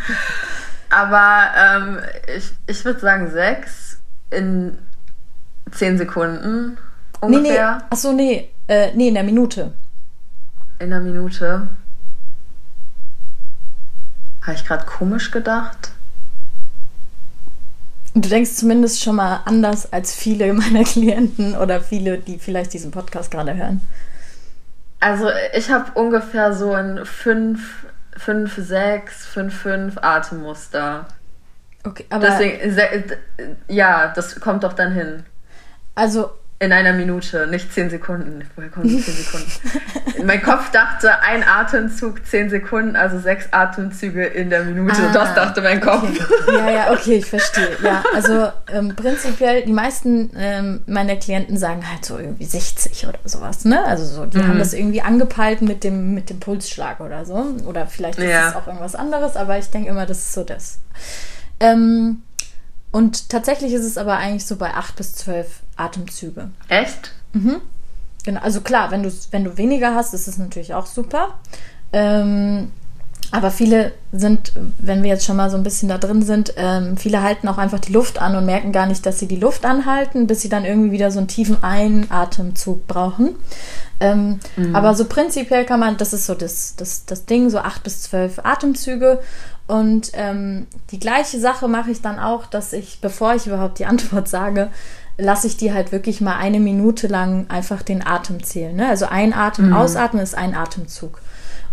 Aber 0.91 1.49
ähm, 1.57 1.99
ich, 2.37 2.53
ich 2.67 2.85
würde 2.85 3.01
sagen 3.01 3.31
sechs 3.31 3.99
in 4.31 4.79
zehn 5.71 5.99
Sekunden 5.99 6.79
ungefähr. 7.21 7.43
Nee, 7.43 7.79
nee. 7.79 7.85
Achso, 7.91 8.13
nee. 8.13 8.51
Äh, 8.69 8.93
nee, 8.95 9.09
in 9.09 9.15
der 9.15 9.25
Minute. 9.25 9.73
In 10.79 10.91
der 10.91 11.01
Minute. 11.01 11.69
Habe 14.43 14.55
ich 14.55 14.65
gerade 14.65 14.87
komisch 14.87 15.31
gedacht? 15.31 15.91
Du 18.21 18.29
denkst 18.29 18.55
zumindest 18.55 19.03
schon 19.03 19.17
mal 19.17 19.43
anders 19.45 19.93
als 19.93 20.15
viele 20.15 20.53
meiner 20.53 20.85
Klienten 20.85 21.57
oder 21.57 21.81
viele, 21.81 22.19
die 22.19 22.39
vielleicht 22.39 22.73
diesen 22.73 22.91
Podcast 22.91 23.31
gerade 23.31 23.55
hören. 23.55 23.81
Also 25.01 25.31
ich 25.55 25.71
habe 25.71 25.93
ungefähr 25.95 26.53
so 26.53 26.73
ein 26.73 27.05
5, 27.05 27.87
5, 28.17 28.55
6, 28.57 29.27
5, 29.27 29.55
5 29.55 29.99
Atemmuster. 29.99 31.07
Okay, 31.85 32.05
aber. 32.11 32.27
Deswegen, 32.27 33.13
ja, 33.69 34.13
das 34.15 34.41
kommt 34.41 34.65
doch 34.65 34.73
dann 34.73 34.93
hin. 34.93 35.25
Also 35.95 36.31
in 36.61 36.73
einer 36.73 36.93
Minute, 36.93 37.47
nicht 37.47 37.73
zehn 37.73 37.89
Sekunden. 37.89 38.45
Woher 38.57 38.69
kommen 38.69 38.89
die 38.89 39.01
zehn 39.01 39.15
Sekunden? 39.15 40.27
mein 40.27 40.43
Kopf 40.43 40.73
dachte, 40.73 41.21
ein 41.21 41.45
Atemzug 41.47 42.27
zehn 42.27 42.51
Sekunden, 42.51 42.97
also 42.97 43.21
sechs 43.21 43.47
Atemzüge 43.53 44.25
in 44.25 44.51
der 44.51 44.65
Minute. 44.65 44.97
Ah, 45.01 45.13
das 45.13 45.35
dachte 45.35 45.63
mein 45.63 45.81
Kopf. 45.81 46.03
Okay. 46.03 46.57
Ja, 46.57 46.71
ja, 46.71 46.93
okay, 46.93 47.17
ich 47.17 47.27
verstehe. 47.27 47.77
Ja, 47.81 48.03
also 48.13 48.49
ähm, 48.73 48.97
prinzipiell, 48.97 49.63
die 49.67 49.73
meisten 49.73 50.31
ähm, 50.37 50.81
meiner 50.87 51.15
Klienten 51.15 51.57
sagen 51.57 51.89
halt 51.89 52.05
so 52.05 52.19
irgendwie 52.19 52.47
60 52.47 53.07
oder 53.07 53.21
sowas, 53.25 53.65
ne? 53.65 53.85
Also 53.85 54.05
so, 54.05 54.27
die 54.27 54.39
mhm. 54.39 54.49
haben 54.49 54.59
das 54.59 54.73
irgendwie 54.73 55.03
angepeilt 55.03 55.63
mit 55.63 55.85
dem, 55.85 56.13
mit 56.13 56.29
dem 56.29 56.41
Pulsschlag 56.41 56.99
oder 56.99 57.25
so. 57.25 57.55
Oder 57.67 57.87
vielleicht 57.87 58.19
ist 58.19 58.31
ja. 58.31 58.49
es 58.49 58.57
auch 58.57 58.67
irgendwas 58.67 58.97
anderes, 58.97 59.37
aber 59.37 59.59
ich 59.59 59.71
denke 59.71 59.91
immer, 59.91 60.07
das 60.07 60.19
ist 60.19 60.33
so 60.33 60.43
das. 60.43 60.81
Ähm, 61.61 62.23
und 62.91 63.29
tatsächlich 63.29 63.73
ist 63.73 63.85
es 63.85 63.99
aber 63.99 64.17
eigentlich 64.17 64.47
so 64.47 64.57
bei 64.57 64.75
acht 64.75 64.97
bis 64.97 65.15
zwölf 65.15 65.61
Atemzüge. 65.77 66.51
Echt? 66.69 67.13
Mhm. 67.33 67.61
Genau, 68.25 68.41
also 68.41 68.61
klar, 68.61 68.91
wenn 68.91 69.03
du, 69.03 69.13
wenn 69.31 69.45
du 69.45 69.57
weniger 69.57 69.95
hast, 69.95 70.15
ist 70.15 70.29
es 70.29 70.39
natürlich 70.39 70.75
auch 70.75 70.87
super. 70.87 71.35
Ähm, 71.93 72.71
aber 73.31 73.51
viele 73.51 73.93
sind, 74.11 74.53
wenn 74.79 75.03
wir 75.03 75.11
jetzt 75.11 75.27
schon 75.27 75.37
mal 75.37 75.51
so 75.51 75.57
ein 75.59 75.63
bisschen 75.63 75.89
da 75.89 75.99
drin 75.99 76.23
sind, 76.23 76.55
ähm, 76.57 76.97
viele 76.97 77.23
halten 77.23 77.47
auch 77.49 77.59
einfach 77.59 77.79
die 77.79 77.93
Luft 77.93 78.21
an 78.21 78.35
und 78.37 78.47
merken 78.47 78.73
gar 78.73 78.87
nicht, 78.87 79.05
dass 79.05 79.19
sie 79.19 79.29
die 79.29 79.37
Luft 79.37 79.67
anhalten, 79.67 80.27
bis 80.27 80.41
sie 80.41 80.49
dann 80.49 80.65
irgendwie 80.65 80.93
wieder 80.93 81.11
so 81.11 81.19
einen 81.19 81.29
tiefen 81.29 81.63
Einatemzug 81.63 82.87
brauchen. 82.87 83.35
Ähm, 84.01 84.41
mhm. 84.57 84.75
Aber 84.75 84.95
so 84.95 85.05
prinzipiell 85.05 85.67
kann 85.67 85.81
man, 85.81 85.99
das 85.99 86.15
ist 86.15 86.25
so 86.25 86.35
das, 86.35 86.75
das, 86.77 87.05
das 87.05 87.27
Ding, 87.27 87.51
so 87.51 87.59
acht 87.59 87.83
bis 87.83 88.03
zwölf 88.03 88.39
Atemzüge. 88.43 89.21
Und 89.69 90.13
ähm, 90.15 90.67
die 90.91 90.99
gleiche 90.99 91.39
Sache 91.39 91.69
mache 91.69 91.91
ich 91.91 92.01
dann 92.01 92.19
auch, 92.19 92.47
dass 92.47 92.73
ich, 92.73 93.01
bevor 93.01 93.35
ich 93.35 93.47
überhaupt 93.47 93.79
die 93.79 93.87
Antwort 93.93 94.27
sage, 94.27 94.71
lasse 95.19 95.47
ich 95.47 95.57
die 95.57 95.73
halt 95.73 95.93
wirklich 95.93 96.21
mal 96.21 96.37
eine 96.37 96.59
Minute 96.59 97.07
lang 97.07 97.47
einfach 97.51 97.83
den 97.83 98.05
Atem 98.05 98.43
zählen. 98.43 98.75
Ne? 98.75 98.89
Also 98.89 99.07
einatmen, 99.07 99.71
mhm. 99.71 99.77
ausatmen 99.77 100.23
ist 100.23 100.35
ein 100.35 100.55
Atemzug. 100.55 101.21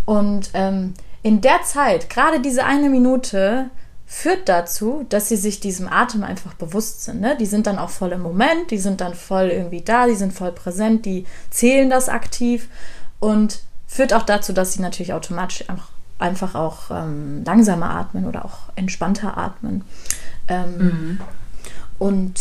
Und 0.04 0.50
ähm, 0.54 0.94
in 1.22 1.40
der 1.40 1.62
Zeit, 1.62 2.10
gerade 2.10 2.40
diese 2.40 2.64
eine 2.64 2.90
Minute, 2.90 3.70
führt 4.04 4.48
dazu, 4.48 5.04
dass 5.08 5.28
sie 5.28 5.36
sich 5.36 5.58
diesem 5.58 5.88
Atem 5.88 6.22
einfach 6.22 6.54
bewusst 6.54 7.04
sind. 7.04 7.20
Ne? 7.20 7.36
Die 7.40 7.46
sind 7.46 7.66
dann 7.66 7.78
auch 7.78 7.90
voll 7.90 8.12
im 8.12 8.22
Moment, 8.22 8.70
die 8.70 8.78
sind 8.78 9.00
dann 9.00 9.14
voll 9.14 9.48
irgendwie 9.48 9.80
da, 9.80 10.06
die 10.06 10.14
sind 10.14 10.32
voll 10.32 10.52
präsent, 10.52 11.06
die 11.06 11.24
zählen 11.50 11.90
das 11.90 12.08
aktiv 12.08 12.68
und 13.18 13.60
führt 13.86 14.12
auch 14.12 14.22
dazu, 14.22 14.52
dass 14.52 14.74
sie 14.74 14.82
natürlich 14.82 15.12
automatisch 15.12 15.64
auch 15.68 15.95
einfach 16.18 16.54
auch 16.54 16.90
ähm, 16.90 17.44
langsamer 17.44 17.90
atmen 17.90 18.26
oder 18.26 18.44
auch 18.44 18.70
entspannter 18.74 19.36
atmen. 19.36 19.84
Ähm, 20.48 20.78
mhm. 20.78 21.20
Und 21.98 22.40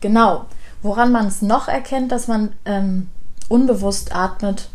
genau, 0.00 0.46
woran 0.82 1.12
man 1.12 1.26
es 1.26 1.42
noch 1.42 1.68
erkennt, 1.68 2.12
dass 2.12 2.28
man 2.28 2.52
ähm, 2.64 3.08
unbewusst 3.48 4.14
atmet, 4.14 4.68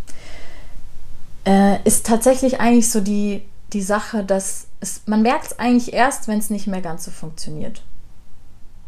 äh, 1.46 1.82
ist 1.84 2.06
tatsächlich 2.06 2.60
eigentlich 2.60 2.90
so 2.90 3.02
die, 3.02 3.44
die 3.74 3.82
Sache, 3.82 4.24
dass 4.24 4.68
es, 4.80 5.02
man 5.06 5.22
merkt 5.22 5.48
es 5.48 5.60
eigentlich 5.60 5.94
erst, 5.94 6.28
wenn 6.28 6.40
es 6.40 6.50
nicht 6.50 6.68
mehr 6.68 6.82
ganz 6.82 7.06
so 7.06 7.12
funktioniert. 7.12 7.84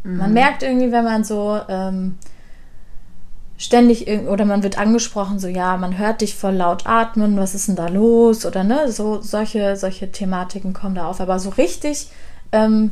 Mhm. 0.03 0.17
Man 0.17 0.33
merkt 0.33 0.63
irgendwie, 0.63 0.91
wenn 0.91 1.03
man 1.03 1.23
so 1.23 1.59
ähm, 1.67 2.17
ständig 3.57 4.07
oder 4.27 4.45
man 4.45 4.63
wird 4.63 4.77
angesprochen, 4.77 5.39
so 5.39 5.47
ja, 5.47 5.77
man 5.77 5.97
hört 5.97 6.21
dich 6.21 6.35
voll 6.35 6.55
laut 6.55 6.85
atmen, 6.85 7.38
was 7.38 7.55
ist 7.55 7.67
denn 7.67 7.75
da 7.75 7.88
los? 7.88 8.45
Oder 8.45 8.63
ne, 8.63 8.91
so 8.91 9.21
solche, 9.21 9.77
solche 9.77 10.12
Thematiken 10.12 10.74
kommen 10.74 10.95
da 10.95 11.07
auf. 11.07 11.21
Aber 11.21 11.39
so 11.39 11.50
richtig, 11.51 12.09
ähm, 12.51 12.91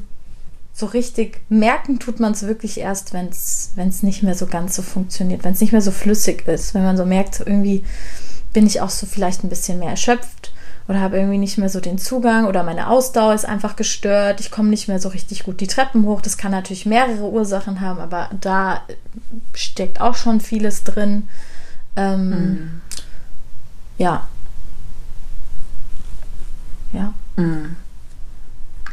so 0.72 0.86
richtig 0.88 1.42
merken 1.50 2.00
tut 2.00 2.20
man 2.20 2.32
es 2.32 2.48
wirklich 2.48 2.80
erst, 2.80 3.14
wenn 3.14 3.28
es 3.28 4.04
nicht 4.04 4.24
mehr 4.24 4.36
so 4.36 4.48
ganz 4.48 4.76
so 4.76 4.82
funktioniert, 4.82 5.44
wenn 5.44 5.54
es 5.54 5.62
nicht 5.62 5.74
mehr 5.74 5.82
so 5.82 5.92
flüssig 5.92 6.48
ist, 6.48 6.74
wenn 6.74 6.84
man 6.84 6.98
so 6.98 7.06
merkt, 7.06 7.36
so 7.36 7.46
irgendwie 7.46 7.84
bin 8.54 8.66
ich 8.66 8.82
auch 8.82 8.90
so 8.90 9.06
vielleicht 9.06 9.44
ein 9.44 9.50
bisschen 9.50 9.80
mehr 9.80 9.90
erschöpft 9.90 10.53
oder 10.88 11.00
habe 11.00 11.18
irgendwie 11.18 11.38
nicht 11.38 11.58
mehr 11.58 11.70
so 11.70 11.80
den 11.80 11.98
Zugang 11.98 12.46
oder 12.46 12.64
meine 12.64 12.90
Ausdauer 12.90 13.34
ist 13.34 13.46
einfach 13.46 13.76
gestört, 13.76 14.40
ich 14.40 14.52
komme 14.52 14.70
nicht 14.70 14.88
mehr 14.88 15.00
so 15.00 15.10
richtig 15.10 15.44
gut 15.44 15.62
die 15.62 15.68
Treppen 15.68 16.06
hoch. 16.06 16.22
Das 16.22 16.38
kann 16.38 16.52
natürlich 16.52 16.86
mehrere 16.86 17.30
Ursachen 17.30 17.82
haben, 17.82 18.00
aber 18.00 18.30
da 18.40 18.82
steckt 19.54 20.02
auch 20.02 20.16
schon 20.16 20.42
vieles 20.42 20.84
drin. 20.84 21.30
Ähm, 21.96 22.30
mhm. 22.30 22.82
Ja. 23.98 24.28
Ja. 26.92 27.14
Mhm. 27.38 27.76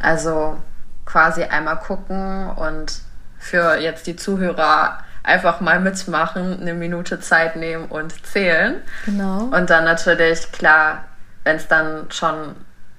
Also 0.01 0.57
quasi 1.05 1.43
einmal 1.43 1.79
gucken 1.79 2.51
und 2.51 3.01
für 3.39 3.79
jetzt 3.81 4.07
die 4.07 4.17
Zuhörer 4.17 4.99
einfach 5.23 5.61
mal 5.61 5.81
mitmachen, 5.81 6.61
eine 6.61 6.75
Minute 6.75 7.21
Zeit 7.21 7.57
nehmen 7.57 7.87
und 7.87 8.25
zählen. 8.27 8.77
Genau. 9.05 9.45
Und 9.45 9.71
dann 9.71 9.85
natürlich, 9.85 10.51
klar, 10.53 11.05
wenn 11.45 11.57
es 11.57 11.69
dann 11.69 12.11
schon 12.11 12.57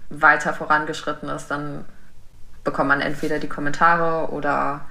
weiter 0.09 0.53
vorangeschritten 0.53 1.29
ist, 1.29 1.47
dann 1.47 1.85
bekommt 2.63 2.89
man 2.89 3.01
entweder 3.01 3.39
die 3.39 3.47
Kommentare 3.47 4.31
oder 4.31 4.81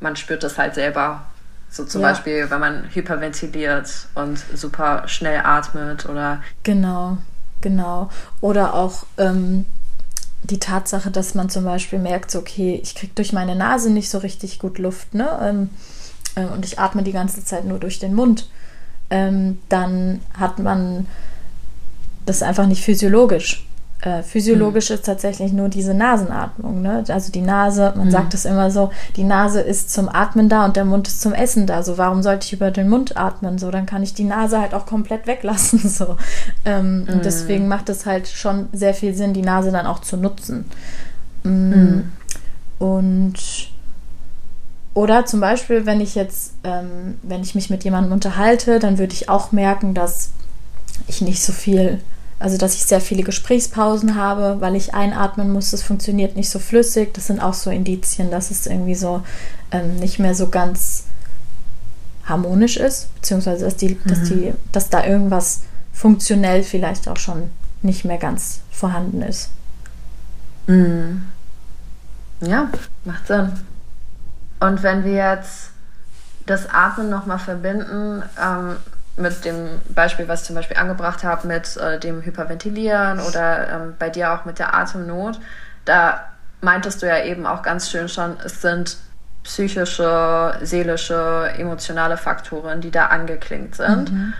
man 0.00 0.16
spürt 0.16 0.44
es 0.44 0.58
halt 0.58 0.74
selber. 0.74 1.22
So 1.70 1.84
zum 1.84 2.02
ja. 2.02 2.08
Beispiel, 2.08 2.50
wenn 2.50 2.60
man 2.60 2.84
hyperventiliert 2.92 4.08
und 4.14 4.38
super 4.54 5.04
schnell 5.06 5.40
atmet 5.44 6.06
oder. 6.06 6.42
Genau, 6.62 7.18
genau. 7.60 8.10
Oder 8.40 8.74
auch 8.74 9.04
ähm, 9.18 9.64
die 10.44 10.60
Tatsache, 10.60 11.10
dass 11.10 11.34
man 11.34 11.48
zum 11.48 11.64
Beispiel 11.64 11.98
merkt, 11.98 12.30
so, 12.30 12.38
okay, 12.38 12.78
ich 12.82 12.94
kriege 12.94 13.12
durch 13.14 13.32
meine 13.32 13.56
Nase 13.56 13.90
nicht 13.90 14.10
so 14.10 14.18
richtig 14.18 14.58
gut 14.58 14.78
Luft, 14.78 15.14
ne? 15.14 15.28
Ähm, 15.42 15.70
äh, 16.36 16.44
und 16.44 16.64
ich 16.64 16.78
atme 16.78 17.02
die 17.02 17.12
ganze 17.12 17.44
Zeit 17.44 17.64
nur 17.64 17.78
durch 17.78 17.98
den 17.98 18.14
Mund. 18.14 18.48
Ähm, 19.10 19.58
dann 19.68 20.20
hat 20.38 20.58
man 20.58 21.06
das 22.26 22.36
ist 22.36 22.42
einfach 22.42 22.66
nicht 22.66 22.82
physiologisch. 22.82 23.66
Äh, 24.04 24.22
physiologisch 24.22 24.90
mhm. 24.90 24.96
ist 24.96 25.06
tatsächlich 25.06 25.54
nur 25.54 25.70
diese 25.70 25.94
Nasenatmung. 25.94 26.82
Ne? 26.82 27.02
Also 27.08 27.32
die 27.32 27.40
Nase, 27.40 27.94
man 27.96 28.08
mhm. 28.08 28.10
sagt 28.10 28.34
es 28.34 28.44
immer 28.44 28.70
so, 28.70 28.90
die 29.16 29.24
Nase 29.24 29.62
ist 29.62 29.90
zum 29.90 30.10
Atmen 30.10 30.50
da 30.50 30.66
und 30.66 30.76
der 30.76 30.84
Mund 30.84 31.08
ist 31.08 31.22
zum 31.22 31.32
Essen 31.32 31.66
da. 31.66 31.82
So, 31.82 31.96
warum 31.96 32.22
sollte 32.22 32.44
ich 32.44 32.52
über 32.52 32.70
den 32.70 32.90
Mund 32.90 33.16
atmen? 33.16 33.56
So, 33.56 33.70
dann 33.70 33.86
kann 33.86 34.02
ich 34.02 34.12
die 34.12 34.24
Nase 34.24 34.60
halt 34.60 34.74
auch 34.74 34.84
komplett 34.84 35.26
weglassen. 35.26 35.80
So. 35.94 36.16
Ähm, 36.64 37.02
mhm. 37.02 37.08
Und 37.08 37.24
deswegen 37.24 37.68
macht 37.68 37.88
es 37.88 38.04
halt 38.04 38.26
schon 38.26 38.68
sehr 38.72 38.94
viel 38.94 39.14
Sinn, 39.14 39.32
die 39.32 39.42
Nase 39.42 39.70
dann 39.70 39.86
auch 39.86 40.00
zu 40.00 40.16
nutzen. 40.16 40.64
Mm. 41.44 41.48
Mhm. 41.48 42.12
Und 42.80 43.34
oder 44.92 45.24
zum 45.24 45.40
Beispiel, 45.40 45.86
wenn 45.86 46.00
ich 46.00 46.14
jetzt, 46.14 46.54
ähm, 46.64 47.18
wenn 47.22 47.42
ich 47.42 47.54
mich 47.54 47.70
mit 47.70 47.84
jemandem 47.84 48.12
unterhalte, 48.12 48.80
dann 48.80 48.98
würde 48.98 49.12
ich 49.12 49.28
auch 49.28 49.52
merken, 49.52 49.94
dass 49.94 50.30
ich 51.06 51.20
nicht 51.20 51.42
so 51.42 51.52
viel 51.52 52.00
also, 52.44 52.58
dass 52.58 52.74
ich 52.74 52.84
sehr 52.84 53.00
viele 53.00 53.22
Gesprächspausen 53.22 54.16
habe, 54.16 54.60
weil 54.60 54.76
ich 54.76 54.92
einatmen 54.92 55.50
muss. 55.50 55.70
Das 55.70 55.82
funktioniert 55.82 56.36
nicht 56.36 56.50
so 56.50 56.58
flüssig. 56.58 57.14
Das 57.14 57.28
sind 57.28 57.40
auch 57.40 57.54
so 57.54 57.70
Indizien, 57.70 58.30
dass 58.30 58.50
es 58.50 58.66
irgendwie 58.66 58.94
so 58.94 59.22
ähm, 59.70 59.96
nicht 59.96 60.18
mehr 60.18 60.34
so 60.34 60.48
ganz 60.48 61.04
harmonisch 62.26 62.76
ist, 62.76 63.08
beziehungsweise 63.14 63.64
dass, 63.64 63.76
die, 63.76 63.94
mhm. 63.94 64.00
dass, 64.04 64.22
die, 64.24 64.52
dass 64.72 64.90
da 64.90 65.06
irgendwas 65.06 65.62
funktionell 65.94 66.64
vielleicht 66.64 67.08
auch 67.08 67.16
schon 67.16 67.50
nicht 67.80 68.04
mehr 68.04 68.18
ganz 68.18 68.60
vorhanden 68.70 69.22
ist. 69.22 69.48
Mhm. 70.66 71.22
Ja, 72.42 72.68
macht 73.06 73.26
Sinn. 73.26 73.52
Und 74.60 74.82
wenn 74.82 75.02
wir 75.02 75.14
jetzt 75.14 75.70
das 76.44 76.68
Atmen 76.68 77.08
nochmal 77.08 77.38
verbinden 77.38 78.22
ähm, 78.38 78.76
mit 79.16 79.44
dem 79.44 79.80
Beispiel, 79.88 80.26
was 80.28 80.40
ich 80.40 80.46
zum 80.46 80.56
Beispiel 80.56 80.76
angebracht 80.76 81.22
habe, 81.22 81.46
mit 81.46 81.76
äh, 81.76 82.00
dem 82.00 82.22
Hyperventilieren 82.22 83.20
oder 83.20 83.68
ähm, 83.68 83.94
bei 83.98 84.10
dir 84.10 84.32
auch 84.32 84.44
mit 84.44 84.58
der 84.58 84.74
Atemnot, 84.74 85.38
da 85.84 86.24
meintest 86.60 87.02
du 87.02 87.06
ja 87.06 87.22
eben 87.22 87.46
auch 87.46 87.62
ganz 87.62 87.90
schön 87.90 88.08
schon, 88.08 88.36
es 88.44 88.60
sind 88.60 88.96
psychische, 89.44 90.58
seelische, 90.62 91.52
emotionale 91.58 92.16
Faktoren, 92.16 92.80
die 92.80 92.90
da 92.90 93.06
angeklingt 93.06 93.76
sind. 93.76 94.10
Mhm. 94.10 94.32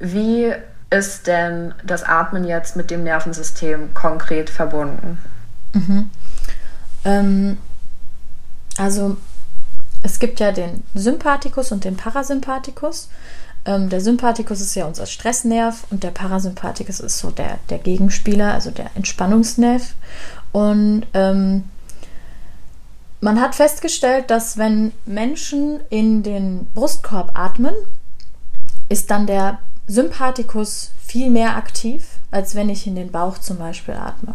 Wie 0.00 0.52
ist 0.90 1.26
denn 1.26 1.74
das 1.84 2.02
Atmen 2.02 2.44
jetzt 2.44 2.74
mit 2.74 2.90
dem 2.90 3.04
Nervensystem 3.04 3.92
konkret 3.94 4.48
verbunden? 4.48 5.18
Mhm. 5.74 6.10
Ähm, 7.04 7.58
also 8.78 9.18
es 10.02 10.18
gibt 10.18 10.40
ja 10.40 10.52
den 10.52 10.84
Sympathikus 10.94 11.72
und 11.72 11.84
den 11.84 11.96
Parasympathikus. 11.96 13.10
Ähm, 13.68 13.90
der 13.90 14.00
Sympathikus 14.00 14.62
ist 14.62 14.74
ja 14.74 14.86
unser 14.86 15.04
Stressnerv 15.04 15.84
und 15.90 16.02
der 16.02 16.10
Parasympathikus 16.10 17.00
ist 17.00 17.18
so 17.18 17.30
der, 17.30 17.58
der 17.68 17.76
Gegenspieler, 17.76 18.54
also 18.54 18.70
der 18.70 18.90
Entspannungsnerv. 18.94 19.94
Und 20.52 21.04
ähm, 21.12 21.64
man 23.20 23.38
hat 23.38 23.54
festgestellt, 23.54 24.30
dass 24.30 24.56
wenn 24.56 24.92
Menschen 25.04 25.80
in 25.90 26.22
den 26.22 26.66
Brustkorb 26.74 27.38
atmen, 27.38 27.74
ist 28.88 29.10
dann 29.10 29.26
der 29.26 29.58
Sympathikus 29.86 30.92
viel 31.06 31.28
mehr 31.28 31.56
aktiv, 31.56 32.06
als 32.30 32.54
wenn 32.54 32.70
ich 32.70 32.86
in 32.86 32.94
den 32.94 33.12
Bauch 33.12 33.36
zum 33.36 33.58
Beispiel 33.58 33.94
atme. 33.94 34.34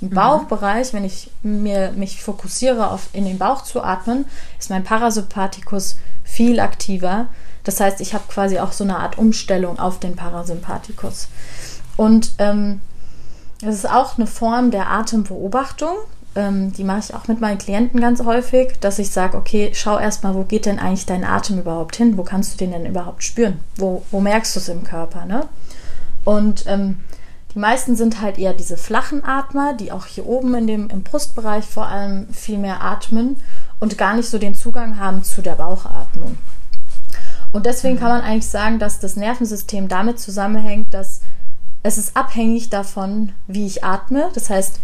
Im 0.00 0.08
mhm. 0.08 0.14
Bauchbereich, 0.14 0.94
wenn 0.94 1.04
ich 1.04 1.30
mir, 1.42 1.92
mich 1.92 2.22
fokussiere 2.22 2.90
auf 2.92 3.10
in 3.12 3.26
den 3.26 3.36
Bauch 3.36 3.62
zu 3.62 3.82
atmen, 3.82 4.24
ist 4.58 4.70
mein 4.70 4.84
Parasympathikus 4.84 5.98
viel 6.24 6.60
aktiver. 6.60 7.26
Das 7.64 7.80
heißt, 7.80 8.00
ich 8.00 8.14
habe 8.14 8.24
quasi 8.28 8.58
auch 8.58 8.72
so 8.72 8.84
eine 8.84 8.98
Art 8.98 9.18
Umstellung 9.18 9.78
auf 9.78 9.98
den 9.98 10.16
Parasympathikus. 10.16 11.28
Und 11.96 12.32
ähm, 12.38 12.80
das 13.60 13.74
ist 13.74 13.90
auch 13.90 14.16
eine 14.16 14.26
Form 14.26 14.70
der 14.70 14.90
Atembeobachtung 14.90 15.96
ähm, 16.38 16.72
die 16.72 16.84
mache 16.84 17.00
ich 17.00 17.14
auch 17.14 17.26
mit 17.26 17.40
meinen 17.40 17.58
Klienten 17.58 18.00
ganz 18.00 18.22
häufig, 18.24 18.78
dass 18.80 18.98
ich 18.98 19.10
sage, 19.10 19.36
okay, 19.36 19.72
schau 19.74 19.98
erstmal, 19.98 20.34
wo 20.34 20.44
geht 20.44 20.66
denn 20.66 20.78
eigentlich 20.78 21.06
dein 21.06 21.24
Atem 21.24 21.58
überhaupt 21.58 21.96
hin? 21.96 22.16
Wo 22.16 22.22
kannst 22.22 22.54
du 22.54 22.58
den 22.58 22.70
denn 22.70 22.86
überhaupt 22.86 23.24
spüren? 23.24 23.58
Wo, 23.76 24.04
wo 24.10 24.20
merkst 24.20 24.54
du 24.54 24.60
es 24.60 24.68
im 24.68 24.84
Körper? 24.84 25.24
Ne? 25.24 25.48
Und 26.24 26.64
ähm, 26.66 27.00
die 27.54 27.58
meisten 27.58 27.96
sind 27.96 28.20
halt 28.20 28.38
eher 28.38 28.52
diese 28.52 28.76
flachen 28.76 29.24
Atmer, 29.24 29.72
die 29.72 29.90
auch 29.90 30.06
hier 30.06 30.26
oben 30.26 30.54
in 30.54 30.66
dem, 30.66 30.90
im 30.90 31.02
Brustbereich 31.02 31.64
vor 31.64 31.86
allem 31.86 32.28
viel 32.32 32.58
mehr 32.58 32.82
atmen 32.82 33.40
und 33.80 33.98
gar 33.98 34.14
nicht 34.14 34.28
so 34.28 34.38
den 34.38 34.54
Zugang 34.54 35.00
haben 35.00 35.24
zu 35.24 35.42
der 35.42 35.54
Bauchatmung. 35.54 36.38
Und 37.52 37.66
deswegen 37.66 37.98
kann 37.98 38.10
man 38.10 38.20
eigentlich 38.22 38.48
sagen, 38.48 38.78
dass 38.78 39.00
das 39.00 39.16
Nervensystem 39.16 39.88
damit 39.88 40.20
zusammenhängt, 40.20 40.92
dass 40.92 41.20
es 41.82 41.96
ist 41.96 42.16
abhängig 42.16 42.70
davon, 42.70 43.32
wie 43.46 43.66
ich 43.66 43.84
atme. 43.84 44.30
Das 44.34 44.50
heißt, 44.50 44.80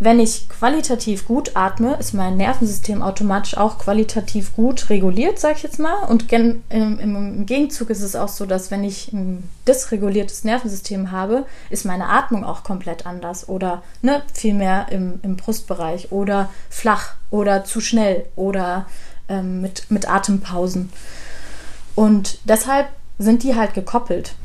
wenn 0.00 0.20
ich 0.20 0.48
qualitativ 0.48 1.26
gut 1.26 1.56
atme, 1.56 1.96
ist 1.96 2.14
mein 2.14 2.36
Nervensystem 2.36 3.02
automatisch 3.02 3.56
auch 3.56 3.78
qualitativ 3.78 4.54
gut 4.54 4.90
reguliert, 4.90 5.40
sag 5.40 5.56
ich 5.56 5.64
jetzt 5.64 5.80
mal. 5.80 6.04
Und 6.04 6.32
im, 6.32 6.62
im, 6.68 7.46
Gegenzug 7.46 7.90
ist 7.90 8.02
es 8.02 8.14
auch 8.14 8.28
so, 8.28 8.46
dass 8.46 8.70
wenn 8.70 8.84
ich 8.84 9.12
ein 9.12 9.48
dysreguliertes 9.66 10.44
Nervensystem 10.44 11.10
habe, 11.10 11.46
ist 11.68 11.84
meine 11.84 12.08
Atmung 12.08 12.44
auch 12.44 12.62
komplett 12.62 13.06
anders 13.06 13.48
oder 13.48 13.82
ne, 14.00 14.22
viel 14.32 14.54
mehr 14.54 14.86
im, 14.90 15.18
im 15.22 15.36
Brustbereich 15.36 16.12
oder 16.12 16.48
flach 16.70 17.14
oder 17.30 17.64
zu 17.64 17.80
schnell 17.80 18.26
oder 18.36 18.86
ähm, 19.28 19.60
mit, 19.60 19.90
mit 19.90 20.08
Atempausen. 20.08 20.90
Und 21.98 22.38
deshalb 22.44 22.90
sind 23.18 23.42
die 23.42 23.56
halt 23.56 23.74
gekoppelt. 23.74 24.36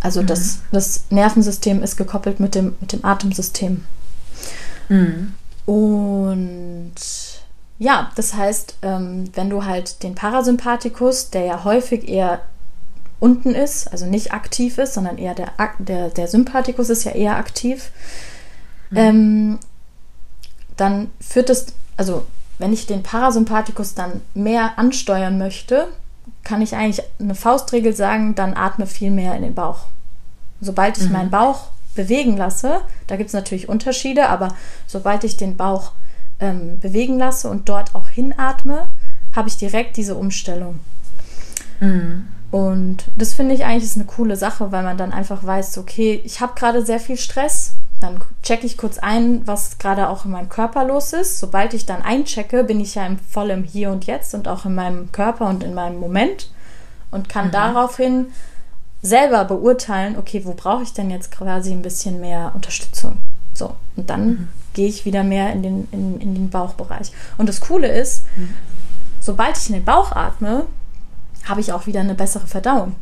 Also 0.00 0.22
mhm. 0.22 0.28
das, 0.28 0.60
das 0.72 1.04
Nervensystem 1.10 1.82
ist 1.82 1.98
gekoppelt 1.98 2.40
mit 2.40 2.54
dem, 2.54 2.74
mit 2.80 2.92
dem 2.92 3.04
Atemsystem. 3.04 3.84
Mhm. 4.88 5.34
Und 5.66 6.94
ja, 7.78 8.10
das 8.16 8.32
heißt, 8.32 8.76
ähm, 8.80 9.24
wenn 9.34 9.50
du 9.50 9.66
halt 9.66 10.02
den 10.02 10.14
Parasympathikus, 10.14 11.28
der 11.28 11.44
ja 11.44 11.64
häufig 11.64 12.08
eher 12.08 12.40
unten 13.20 13.54
ist, 13.54 13.92
also 13.92 14.06
nicht 14.06 14.32
aktiv 14.32 14.78
ist, 14.78 14.94
sondern 14.94 15.18
eher 15.18 15.34
der, 15.34 15.52
der, 15.80 16.08
der 16.08 16.28
Sympathikus 16.28 16.88
ist 16.88 17.04
ja 17.04 17.12
eher 17.12 17.36
aktiv, 17.36 17.90
mhm. 18.88 18.96
ähm, 18.96 19.58
dann 20.78 21.10
führt 21.20 21.50
es, 21.50 21.66
also 21.98 22.24
wenn 22.56 22.72
ich 22.72 22.86
den 22.86 23.02
Parasympathikus 23.02 23.92
dann 23.92 24.22
mehr 24.32 24.78
ansteuern 24.78 25.36
möchte, 25.36 25.88
kann 26.42 26.62
ich 26.62 26.74
eigentlich 26.74 27.04
eine 27.18 27.34
Faustregel 27.34 27.94
sagen, 27.94 28.34
dann 28.34 28.54
atme 28.54 28.86
viel 28.86 29.10
mehr 29.10 29.34
in 29.34 29.42
den 29.42 29.54
Bauch. 29.54 29.86
Sobald 30.60 30.98
ich 30.98 31.06
mhm. 31.06 31.12
meinen 31.12 31.30
Bauch 31.30 31.68
bewegen 31.94 32.36
lasse, 32.36 32.80
da 33.06 33.16
gibt 33.16 33.28
es 33.28 33.34
natürlich 33.34 33.68
Unterschiede, 33.68 34.28
aber 34.28 34.54
sobald 34.86 35.24
ich 35.24 35.36
den 35.36 35.56
Bauch 35.56 35.92
ähm, 36.40 36.80
bewegen 36.80 37.18
lasse 37.18 37.48
und 37.48 37.68
dort 37.68 37.94
auch 37.94 38.08
hinatme, 38.08 38.88
habe 39.34 39.48
ich 39.48 39.56
direkt 39.56 39.96
diese 39.96 40.14
Umstellung. 40.14 40.80
Mhm. 41.80 42.28
Und 42.50 43.04
das 43.16 43.34
finde 43.34 43.54
ich 43.54 43.64
eigentlich 43.64 43.84
ist 43.84 43.96
eine 43.96 44.04
coole 44.04 44.36
Sache, 44.36 44.70
weil 44.70 44.84
man 44.84 44.96
dann 44.96 45.12
einfach 45.12 45.44
weiß, 45.44 45.78
okay, 45.78 46.20
ich 46.24 46.40
habe 46.40 46.52
gerade 46.54 46.86
sehr 46.86 47.00
viel 47.00 47.16
Stress, 47.16 47.74
dann 48.04 48.20
checke 48.42 48.66
ich 48.66 48.76
kurz 48.76 48.98
ein, 48.98 49.46
was 49.46 49.78
gerade 49.78 50.08
auch 50.08 50.24
in 50.24 50.30
meinem 50.30 50.48
Körper 50.48 50.84
los 50.84 51.12
ist. 51.12 51.40
Sobald 51.40 51.74
ich 51.74 51.86
dann 51.86 52.02
einchecke, 52.02 52.64
bin 52.64 52.80
ich 52.80 52.94
ja 52.94 53.06
im 53.06 53.18
vollem 53.18 53.64
Hier 53.64 53.90
und 53.90 54.06
Jetzt 54.06 54.34
und 54.34 54.46
auch 54.46 54.64
in 54.64 54.74
meinem 54.74 55.10
Körper 55.10 55.48
und 55.48 55.64
in 55.64 55.74
meinem 55.74 55.98
Moment 55.98 56.50
und 57.10 57.28
kann 57.28 57.48
mhm. 57.48 57.52
daraufhin 57.52 58.26
selber 59.02 59.44
beurteilen, 59.44 60.16
okay, 60.18 60.44
wo 60.44 60.52
brauche 60.54 60.82
ich 60.82 60.92
denn 60.92 61.10
jetzt 61.10 61.30
quasi 61.30 61.72
ein 61.72 61.82
bisschen 61.82 62.20
mehr 62.20 62.52
Unterstützung? 62.54 63.18
So, 63.54 63.74
und 63.96 64.10
dann 64.10 64.26
mhm. 64.26 64.48
gehe 64.74 64.88
ich 64.88 65.04
wieder 65.04 65.22
mehr 65.22 65.52
in 65.52 65.62
den, 65.62 65.88
in, 65.92 66.20
in 66.20 66.34
den 66.34 66.50
Bauchbereich. 66.50 67.12
Und 67.38 67.48
das 67.48 67.60
Coole 67.60 67.88
ist, 67.88 68.24
mhm. 68.36 68.54
sobald 69.20 69.56
ich 69.56 69.68
in 69.68 69.74
den 69.74 69.84
Bauch 69.84 70.12
atme, 70.12 70.66
habe 71.44 71.60
ich 71.60 71.72
auch 71.72 71.86
wieder 71.86 72.00
eine 72.00 72.14
bessere 72.14 72.46
Verdauung. 72.46 72.96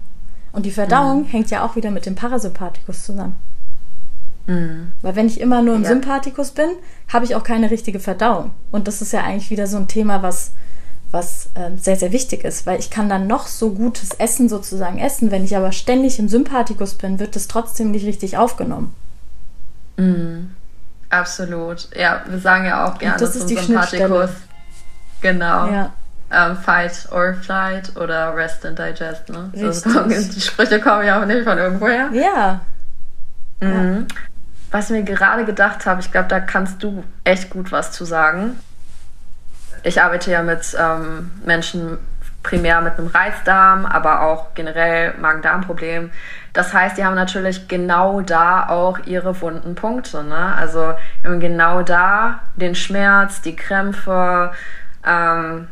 Und 0.53 0.67
die 0.67 0.71
Verdauung 0.71 1.23
mhm. 1.23 1.27
hängt 1.27 1.51
ja 1.51 1.65
auch 1.65 1.77
wieder 1.77 1.91
mit 1.91 2.07
dem 2.07 2.15
Parasympathikus 2.15 3.05
zusammen. 3.05 3.37
Mhm. 4.47 4.93
Weil 5.03 5.17
wenn 5.17 5.27
ich 5.27 5.41
immer 5.41 5.63
nur 5.63 5.77
im 5.77 5.83
ja. 5.83 5.89
Sympathikus 5.89 6.51
bin, 6.51 6.71
habe 7.13 7.25
ich 7.25 7.35
auch 7.35 7.45
keine 7.45 7.71
richtige 7.71 8.01
Verdauung. 8.01 8.51
Und 8.71 8.89
das 8.89 9.03
ist 9.03 9.13
ja 9.13 9.23
eigentlich 9.23 9.51
wieder 9.51 9.67
so 9.67 9.77
ein 9.77 9.89
Thema, 9.89 10.23
was 10.23 10.53
was 11.13 11.51
äh, 11.55 11.77
sehr, 11.77 11.97
sehr 11.97 12.11
wichtig 12.11 12.43
ist, 12.43 12.67
weil 12.67 12.79
ich 12.79 12.91
kann 12.91 13.09
dann 13.09 13.27
noch 13.27 13.47
so 13.47 13.71
gutes 13.71 14.15
Essen 14.15 14.49
sozusagen 14.49 14.99
essen, 14.99 15.31
wenn 15.31 15.45
ich 15.45 15.57
aber 15.57 15.71
ständig 15.71 16.19
im 16.19 16.29
Sympathikus 16.29 16.95
bin, 16.95 17.19
wird 17.19 17.37
es 17.37 17.49
trotzdem 17.49 17.91
nicht 17.91 18.07
richtig 18.07 18.39
aufgenommen. 18.39 18.95
Mm, 19.99 20.55
absolut. 21.11 21.89
Ja, 21.95 22.23
wir 22.27 22.39
sagen 22.39 22.65
ja 22.65 22.87
auch 22.87 22.99
gerne 22.99 23.19
das 23.19 23.45
die 23.45 23.57
Sympathikus. 23.57 24.31
Genau. 25.21 25.67
Ja. 25.71 25.93
Um, 26.31 26.53
ähm, 26.53 26.57
fight 26.57 27.09
or 27.13 27.35
flight 27.35 27.95
oder 27.95 28.35
rest 28.35 28.65
and 28.65 28.79
digest. 28.79 29.29
Ne? 29.29 29.53
Also, 29.63 30.01
die 30.09 30.41
Sprüche 30.41 30.81
kommen 30.81 31.07
ja 31.07 31.21
auch 31.21 31.27
nicht 31.27 31.45
von 31.45 31.59
irgendwoher. 31.59 32.09
Ja. 32.11 32.63
Mhm. 33.61 34.07
ja. 34.09 34.32
Was 34.73 34.91
mir 34.91 35.05
gerade 35.05 35.45
gedacht 35.45 35.87
habe, 35.87 36.01
ich 36.01 36.11
glaube, 36.11 36.29
da 36.29 36.41
kannst 36.41 36.83
du 36.83 37.05
echt 37.23 37.51
gut 37.51 37.71
was 37.71 37.93
zu 37.93 38.05
sagen 38.05 38.59
ich 39.83 40.03
arbeite 40.03 40.31
ja 40.31 40.43
mit 40.43 40.77
ähm, 40.79 41.31
Menschen 41.45 41.99
primär 42.43 42.81
mit 42.81 42.99
einem 42.99 43.07
Reizdarm, 43.07 43.87
aber 43.87 44.23
auch 44.23 44.55
generell 44.55 45.15
Magen-Darm-Problem. 45.21 46.11
Das 46.53 46.75
heißt, 46.75 46.99
die 46.99 47.05
haben 47.05 47.15
natürlich 47.15 47.69
genau 47.69 48.21
da 48.21 48.69
auch 48.69 48.99
ihre 49.07 49.41
wunden 49.41 49.77
Punkte. 49.77 50.25
Ne? 50.25 50.55
Also 50.57 50.95
haben 51.25 51.41
genau 51.41 51.83
da 51.83 52.41
den 52.57 52.75
Schmerz, 52.75 53.43
die 53.43 53.55
Krämpfe. 53.55 54.53
Ähm, 55.07 55.69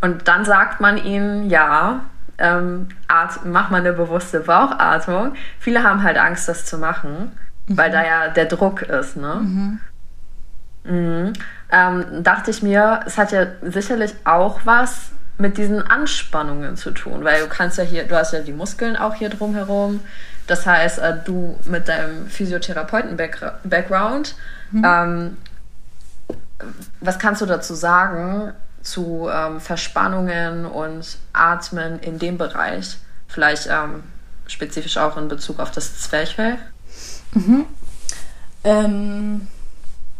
und 0.00 0.26
dann 0.26 0.44
sagt 0.44 0.80
man 0.80 0.96
ihnen, 0.96 1.48
ja, 1.48 2.00
ähm, 2.38 2.88
mach 3.44 3.70
mal 3.70 3.78
eine 3.78 3.92
bewusste 3.92 4.40
Bauchatmung. 4.40 5.34
Viele 5.60 5.84
haben 5.84 6.02
halt 6.02 6.18
Angst, 6.18 6.48
das 6.48 6.66
zu 6.66 6.76
machen, 6.76 7.30
mhm. 7.72 7.78
weil 7.78 7.90
da 7.90 8.04
ja 8.04 8.28
der 8.28 8.44
Druck 8.46 8.80
ist. 8.82 9.16
Ne? 9.16 9.34
Mhm. 9.34 9.80
Mhm. 10.84 11.32
Ähm, 11.70 12.22
dachte 12.22 12.50
ich 12.50 12.62
mir, 12.62 13.00
es 13.06 13.18
hat 13.18 13.32
ja 13.32 13.46
sicherlich 13.62 14.14
auch 14.24 14.60
was 14.64 15.10
mit 15.38 15.56
diesen 15.56 15.80
Anspannungen 15.82 16.76
zu 16.76 16.92
tun, 16.92 17.24
weil 17.24 17.40
du 17.40 17.48
kannst 17.48 17.78
ja 17.78 17.84
hier, 17.84 18.04
du 18.04 18.14
hast 18.16 18.32
ja 18.32 18.40
die 18.40 18.52
Muskeln 18.52 18.96
auch 18.96 19.14
hier 19.14 19.30
drumherum. 19.30 20.00
Das 20.46 20.66
heißt, 20.66 20.98
äh, 20.98 21.16
du 21.24 21.58
mit 21.64 21.88
deinem 21.88 22.28
Physiotherapeuten-Background, 22.28 24.34
mhm. 24.70 24.84
ähm, 24.84 25.38
was 27.00 27.18
kannst 27.18 27.42
du 27.42 27.46
dazu 27.46 27.74
sagen, 27.74 28.52
zu 28.82 29.28
ähm, 29.32 29.60
Verspannungen 29.60 30.66
und 30.66 31.16
Atmen 31.32 31.98
in 32.00 32.18
dem 32.18 32.36
Bereich? 32.38 32.98
Vielleicht 33.28 33.68
ähm, 33.68 34.02
spezifisch 34.46 34.98
auch 34.98 35.16
in 35.16 35.28
Bezug 35.28 35.60
auf 35.60 35.70
das 35.70 36.00
Zwerchfell? 36.00 36.58
Mhm. 37.34 37.64
Ähm, 38.64 39.46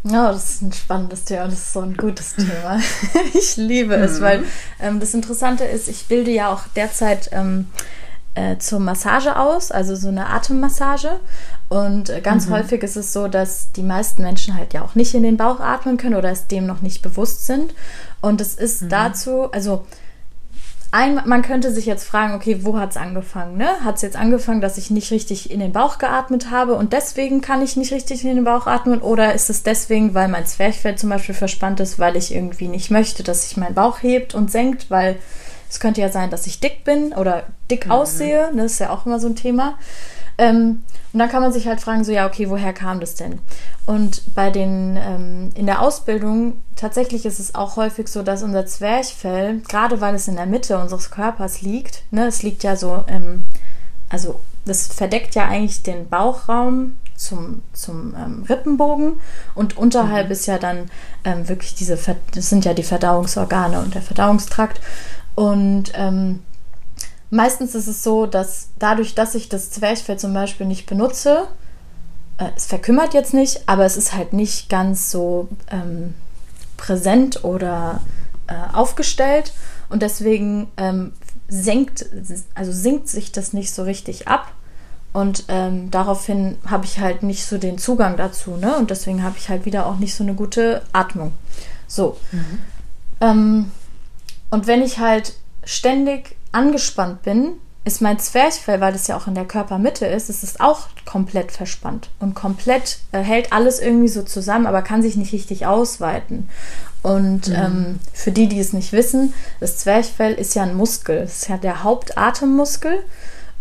ja, 0.03 0.31
das 0.31 0.55
ist 0.55 0.61
ein 0.61 0.73
spannendes 0.73 1.23
Thema, 1.23 1.45
das 1.45 1.53
ist 1.53 1.73
so 1.73 1.79
ein 1.79 1.95
gutes 1.95 2.35
Thema. 2.35 2.79
ich 3.33 3.55
liebe 3.55 3.95
es, 3.95 4.19
mhm. 4.19 4.23
weil 4.23 4.43
ähm, 4.81 4.99
das 4.99 5.13
Interessante 5.13 5.63
ist, 5.63 5.87
ich 5.87 6.07
bilde 6.07 6.31
ja 6.31 6.51
auch 6.51 6.63
derzeit 6.75 7.29
ähm, 7.31 7.67
äh, 8.35 8.57
zur 8.57 8.79
Massage 8.79 9.37
aus, 9.37 9.71
also 9.71 9.95
so 9.95 10.09
eine 10.09 10.27
Atemmassage. 10.27 11.19
Und 11.69 12.09
äh, 12.09 12.19
ganz 12.19 12.47
mhm. 12.47 12.53
häufig 12.53 12.83
ist 12.83 12.97
es 12.97 13.13
so, 13.13 13.27
dass 13.27 13.71
die 13.71 13.83
meisten 13.83 14.23
Menschen 14.23 14.57
halt 14.57 14.73
ja 14.73 14.81
auch 14.81 14.95
nicht 14.95 15.13
in 15.13 15.23
den 15.23 15.37
Bauch 15.37 15.59
atmen 15.59 15.97
können 15.97 16.15
oder 16.15 16.31
es 16.31 16.47
dem 16.47 16.65
noch 16.65 16.81
nicht 16.81 17.01
bewusst 17.01 17.45
sind. 17.45 17.73
Und 18.21 18.41
es 18.41 18.55
ist 18.55 18.83
mhm. 18.83 18.89
dazu, 18.89 19.51
also 19.51 19.85
ein, 20.93 21.19
man 21.25 21.41
könnte 21.41 21.71
sich 21.71 21.87
jetzt 21.87 22.03
fragen, 22.03 22.35
okay, 22.35 22.59
wo 22.61 22.77
hat 22.77 22.91
es 22.91 22.97
angefangen? 22.97 23.57
Ne? 23.57 23.67
Hat 23.83 23.95
es 23.95 24.03
jetzt 24.03 24.15
angefangen, 24.15 24.61
dass 24.61 24.77
ich 24.77 24.91
nicht 24.91 25.09
richtig 25.09 25.49
in 25.49 25.59
den 25.59 25.73
Bauch 25.73 25.97
geatmet 25.97 26.51
habe 26.51 26.75
und 26.75 26.93
deswegen 26.93 27.41
kann 27.41 27.63
ich 27.63 27.75
nicht 27.75 27.91
richtig 27.91 28.23
in 28.23 28.35
den 28.35 28.43
Bauch 28.43 28.67
atmen? 28.67 29.01
Oder 29.01 29.33
ist 29.33 29.49
es 29.49 29.63
deswegen, 29.63 30.13
weil 30.13 30.27
mein 30.27 30.45
Zwerchfell 30.45 30.95
zum 30.95 31.09
Beispiel 31.09 31.33
verspannt 31.33 31.79
ist, 31.79 31.97
weil 31.97 32.15
ich 32.15 32.33
irgendwie 32.33 32.67
nicht 32.67 32.91
möchte, 32.91 33.23
dass 33.23 33.49
sich 33.49 33.57
mein 33.57 33.73
Bauch 33.73 34.03
hebt 34.03 34.35
und 34.35 34.51
senkt? 34.51 34.91
Weil 34.91 35.17
es 35.67 35.79
könnte 35.79 35.99
ja 35.99 36.09
sein, 36.09 36.29
dass 36.29 36.45
ich 36.45 36.59
dick 36.59 36.83
bin 36.83 37.11
oder 37.13 37.45
dick 37.71 37.87
mhm. 37.87 37.91
aussehe. 37.93 38.51
Ne? 38.53 38.61
Das 38.61 38.73
ist 38.73 38.79
ja 38.79 38.91
auch 38.91 39.07
immer 39.07 39.19
so 39.19 39.27
ein 39.27 39.35
Thema. 39.35 39.79
Ähm, 40.37 40.83
und 41.11 41.19
dann 41.19 41.29
kann 41.29 41.41
man 41.41 41.53
sich 41.53 41.67
halt 41.67 41.79
fragen, 41.79 42.03
so 42.03 42.11
ja, 42.11 42.27
okay, 42.27 42.49
woher 42.51 42.73
kam 42.73 42.99
das 42.99 43.15
denn? 43.15 43.39
Und 43.85 44.33
bei 44.33 44.49
den 44.49 44.97
ähm, 44.97 45.49
in 45.55 45.65
der 45.65 45.81
Ausbildung 45.81 46.61
tatsächlich 46.75 47.25
ist 47.25 47.39
es 47.39 47.53
auch 47.53 47.75
häufig 47.75 48.07
so, 48.07 48.23
dass 48.23 48.41
unser 48.41 48.65
Zwerchfell, 48.65 49.59
gerade 49.67 49.99
weil 49.99 50.15
es 50.15 50.27
in 50.27 50.37
der 50.37 50.45
Mitte 50.45 50.77
unseres 50.77 51.11
Körpers 51.11 51.61
liegt, 51.61 52.03
ne, 52.11 52.27
es 52.27 52.43
liegt 52.43 52.63
ja 52.63 52.77
so, 52.77 53.03
ähm, 53.07 53.43
also 54.09 54.39
das 54.65 54.87
verdeckt 54.87 55.35
ja 55.35 55.47
eigentlich 55.47 55.83
den 55.83 56.07
Bauchraum 56.07 56.95
zum, 57.15 57.61
zum 57.73 58.15
ähm, 58.15 58.45
Rippenbogen 58.47 59.19
und 59.53 59.77
unterhalb 59.77 60.27
mhm. 60.27 60.31
ist 60.31 60.45
ja 60.45 60.57
dann 60.57 60.89
ähm, 61.25 61.49
wirklich 61.49 61.75
diese, 61.75 61.97
das 62.33 62.49
sind 62.49 62.63
ja 62.63 62.73
die 62.73 62.83
Verdauungsorgane 62.83 63.79
und 63.79 63.95
der 63.95 64.01
Verdauungstrakt 64.01 64.79
und 65.35 65.91
ähm, 65.95 66.39
Meistens 67.33 67.73
ist 67.73 67.87
es 67.87 68.03
so, 68.03 68.27
dass 68.27 68.67
dadurch, 68.77 69.15
dass 69.15 69.33
ich 69.33 69.49
das 69.49 69.71
Zwerchfell 69.71 70.19
zum 70.19 70.35
Beispiel 70.35 70.67
nicht 70.67 70.85
benutze, 70.85 71.47
es 72.55 72.65
verkümmert 72.65 73.13
jetzt 73.13 73.33
nicht, 73.33 73.67
aber 73.67 73.85
es 73.85 73.97
ist 73.97 74.13
halt 74.13 74.33
nicht 74.33 74.69
ganz 74.69 75.11
so 75.11 75.47
ähm, 75.71 76.13
präsent 76.77 77.43
oder 77.43 78.01
äh, 78.47 78.75
aufgestellt 78.75 79.53
und 79.89 80.01
deswegen 80.01 80.67
ähm, 80.77 81.13
senkt, 81.47 82.05
also 82.55 82.71
sinkt 82.71 83.07
sich 83.07 83.31
das 83.31 83.53
nicht 83.53 83.73
so 83.73 83.83
richtig 83.83 84.27
ab. 84.27 84.51
Und 85.13 85.43
ähm, 85.47 85.91
daraufhin 85.91 86.57
habe 86.65 86.85
ich 86.85 86.99
halt 86.99 87.21
nicht 87.21 87.45
so 87.45 87.59
den 87.59 87.77
Zugang 87.77 88.17
dazu, 88.17 88.57
ne? 88.57 88.75
Und 88.75 88.89
deswegen 88.89 89.21
habe 89.21 89.37
ich 89.37 89.47
halt 89.47 89.63
wieder 89.65 89.85
auch 89.85 89.97
nicht 89.97 90.15
so 90.15 90.23
eine 90.23 90.33
gute 90.33 90.81
Atmung. 90.91 91.33
So. 91.87 92.17
Mhm. 92.31 92.59
Ähm, 93.21 93.71
und 94.49 94.65
wenn 94.65 94.81
ich 94.81 94.97
halt 94.97 95.35
ständig 95.63 96.35
angespannt 96.51 97.21
bin, 97.21 97.53
ist 97.85 98.01
mein 98.01 98.17
Zwerchfell, 98.19 98.79
weil 98.79 98.93
das 98.93 99.07
ja 99.07 99.17
auch 99.17 99.27
in 99.27 99.35
der 99.35 99.45
Körpermitte 99.45 100.05
ist, 100.05 100.29
ist 100.29 100.43
es 100.43 100.59
auch 100.59 100.87
komplett 101.05 101.51
verspannt 101.51 102.09
und 102.19 102.33
komplett 102.33 102.99
äh, 103.11 103.19
hält 103.19 103.51
alles 103.51 103.79
irgendwie 103.79 104.07
so 104.07 104.23
zusammen, 104.23 104.67
aber 104.67 104.81
kann 104.81 105.01
sich 105.01 105.17
nicht 105.17 105.33
richtig 105.33 105.65
ausweiten. 105.65 106.49
Und 107.01 107.49
mhm. 107.49 107.55
ähm, 107.55 107.99
für 108.13 108.31
die, 108.31 108.47
die 108.47 108.59
es 108.59 108.71
nicht 108.71 108.93
wissen, 108.93 109.33
das 109.59 109.77
Zwerchfell 109.77 110.33
ist 110.33 110.55
ja 110.55 110.63
ein 110.63 110.75
Muskel. 110.75 111.17
Es 111.17 111.39
ist 111.39 111.49
ja 111.49 111.57
der 111.57 111.83
Hauptatemmuskel. 111.83 113.03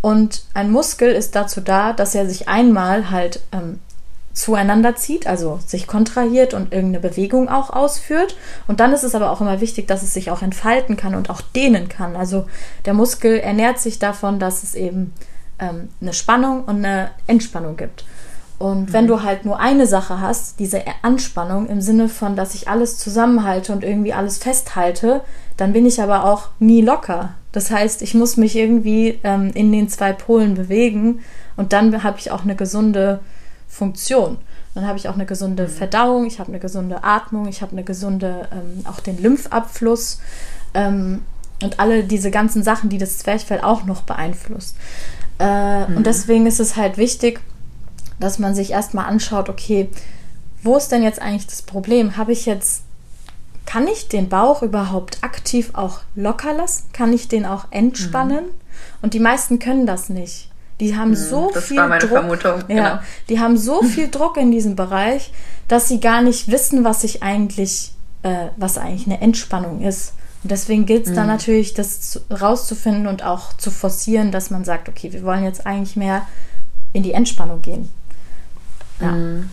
Und 0.00 0.44
ein 0.54 0.70
Muskel 0.70 1.10
ist 1.10 1.34
dazu 1.34 1.60
da, 1.60 1.92
dass 1.92 2.14
er 2.14 2.28
sich 2.28 2.48
einmal 2.48 3.10
halt 3.10 3.40
ähm, 3.50 3.80
zueinander 4.32 4.96
zieht, 4.96 5.26
also 5.26 5.60
sich 5.66 5.86
kontrahiert 5.86 6.54
und 6.54 6.72
irgendeine 6.72 7.00
Bewegung 7.00 7.48
auch 7.48 7.70
ausführt. 7.70 8.36
Und 8.66 8.80
dann 8.80 8.92
ist 8.92 9.02
es 9.02 9.14
aber 9.14 9.30
auch 9.30 9.40
immer 9.40 9.60
wichtig, 9.60 9.86
dass 9.86 10.02
es 10.02 10.14
sich 10.14 10.30
auch 10.30 10.42
entfalten 10.42 10.96
kann 10.96 11.14
und 11.14 11.30
auch 11.30 11.40
dehnen 11.40 11.88
kann. 11.88 12.16
Also 12.16 12.46
der 12.84 12.94
Muskel 12.94 13.38
ernährt 13.38 13.78
sich 13.78 13.98
davon, 13.98 14.38
dass 14.38 14.62
es 14.62 14.74
eben 14.74 15.12
ähm, 15.58 15.90
eine 16.00 16.12
Spannung 16.12 16.64
und 16.64 16.76
eine 16.76 17.10
Entspannung 17.26 17.76
gibt. 17.76 18.04
Und 18.58 18.88
mhm. 18.88 18.92
wenn 18.92 19.06
du 19.06 19.22
halt 19.22 19.44
nur 19.44 19.58
eine 19.58 19.86
Sache 19.86 20.20
hast, 20.20 20.60
diese 20.60 20.82
Anspannung 21.02 21.68
im 21.68 21.80
Sinne 21.80 22.08
von, 22.08 22.36
dass 22.36 22.54
ich 22.54 22.68
alles 22.68 22.96
zusammenhalte 22.96 23.72
und 23.72 23.84
irgendwie 23.84 24.12
alles 24.12 24.38
festhalte, 24.38 25.22
dann 25.56 25.72
bin 25.72 25.84
ich 25.84 26.00
aber 26.00 26.24
auch 26.24 26.48
nie 26.58 26.80
locker. 26.80 27.34
Das 27.52 27.70
heißt, 27.70 28.00
ich 28.02 28.14
muss 28.14 28.36
mich 28.36 28.56
irgendwie 28.56 29.18
ähm, 29.24 29.50
in 29.54 29.70
den 29.72 29.88
zwei 29.88 30.12
Polen 30.12 30.54
bewegen 30.54 31.20
und 31.56 31.72
dann 31.72 32.02
habe 32.02 32.18
ich 32.18 32.30
auch 32.30 32.44
eine 32.44 32.56
gesunde 32.56 33.20
Funktion. 33.72 34.36
Dann 34.74 34.86
habe 34.86 34.98
ich 34.98 35.08
auch 35.08 35.14
eine 35.14 35.24
gesunde 35.24 35.64
mhm. 35.64 35.68
Verdauung, 35.68 36.26
ich 36.26 36.38
habe 36.38 36.50
eine 36.50 36.58
gesunde 36.58 37.02
Atmung, 37.02 37.48
ich 37.48 37.62
habe 37.62 37.72
eine 37.72 37.84
gesunde, 37.84 38.48
ähm, 38.52 38.84
auch 38.86 39.00
den 39.00 39.20
Lymphabfluss 39.20 40.20
ähm, 40.74 41.22
und 41.62 41.80
alle 41.80 42.04
diese 42.04 42.30
ganzen 42.30 42.62
Sachen, 42.62 42.90
die 42.90 42.98
das 42.98 43.18
Zwerchfell 43.18 43.62
auch 43.62 43.84
noch 43.84 44.02
beeinflusst. 44.02 44.76
Äh, 45.38 45.86
mhm. 45.86 45.96
Und 45.96 46.06
deswegen 46.06 46.46
ist 46.46 46.60
es 46.60 46.76
halt 46.76 46.98
wichtig, 46.98 47.40
dass 48.20 48.38
man 48.38 48.54
sich 48.54 48.72
erstmal 48.72 49.06
anschaut, 49.06 49.48
okay, 49.48 49.88
wo 50.62 50.76
ist 50.76 50.92
denn 50.92 51.02
jetzt 51.02 51.20
eigentlich 51.20 51.46
das 51.46 51.62
Problem? 51.62 52.18
Habe 52.18 52.32
ich 52.32 52.44
jetzt, 52.44 52.82
kann 53.64 53.88
ich 53.88 54.08
den 54.08 54.28
Bauch 54.28 54.62
überhaupt 54.62 55.18
aktiv 55.22 55.70
auch 55.72 56.00
locker 56.14 56.52
lassen? 56.52 56.84
Kann 56.92 57.12
ich 57.12 57.28
den 57.28 57.46
auch 57.46 57.66
entspannen? 57.70 58.44
Mhm. 58.44 59.00
Und 59.00 59.14
die 59.14 59.20
meisten 59.20 59.58
können 59.58 59.86
das 59.86 60.10
nicht. 60.10 60.51
Die 60.82 60.96
haben 60.96 61.10
hm, 61.10 61.16
so 61.16 61.50
das 61.54 61.64
viel 61.66 61.76
war 61.76 61.86
meine 61.86 62.00
Druck. 62.00 62.10
Vermutung. 62.10 62.64
Ja, 62.66 62.74
genau. 62.74 62.98
die 63.28 63.38
haben 63.38 63.56
so 63.56 63.82
viel 63.84 64.10
Druck 64.10 64.36
in 64.36 64.50
diesem 64.50 64.74
Bereich, 64.74 65.32
dass 65.68 65.86
sie 65.86 66.00
gar 66.00 66.22
nicht 66.22 66.50
wissen, 66.50 66.82
was 66.82 67.02
sich 67.02 67.22
eigentlich, 67.22 67.92
äh, 68.24 68.48
was 68.56 68.78
eigentlich 68.78 69.06
eine 69.06 69.20
Entspannung 69.20 69.82
ist. 69.82 70.14
Und 70.42 70.50
deswegen 70.50 70.84
gilt 70.84 71.04
es 71.04 71.12
mhm. 71.12 71.16
dann 71.16 71.28
hm. 71.28 71.36
natürlich, 71.36 71.74
das 71.74 72.20
rauszufinden 72.32 73.06
und 73.06 73.24
auch 73.24 73.52
zu 73.56 73.70
forcieren, 73.70 74.32
dass 74.32 74.50
man 74.50 74.64
sagt, 74.64 74.88
okay, 74.88 75.12
wir 75.12 75.22
wollen 75.22 75.44
jetzt 75.44 75.66
eigentlich 75.66 75.94
mehr 75.94 76.22
in 76.92 77.04
die 77.04 77.12
Entspannung 77.12 77.62
gehen. 77.62 77.88
Ja. 79.00 79.12
Hm. 79.12 79.48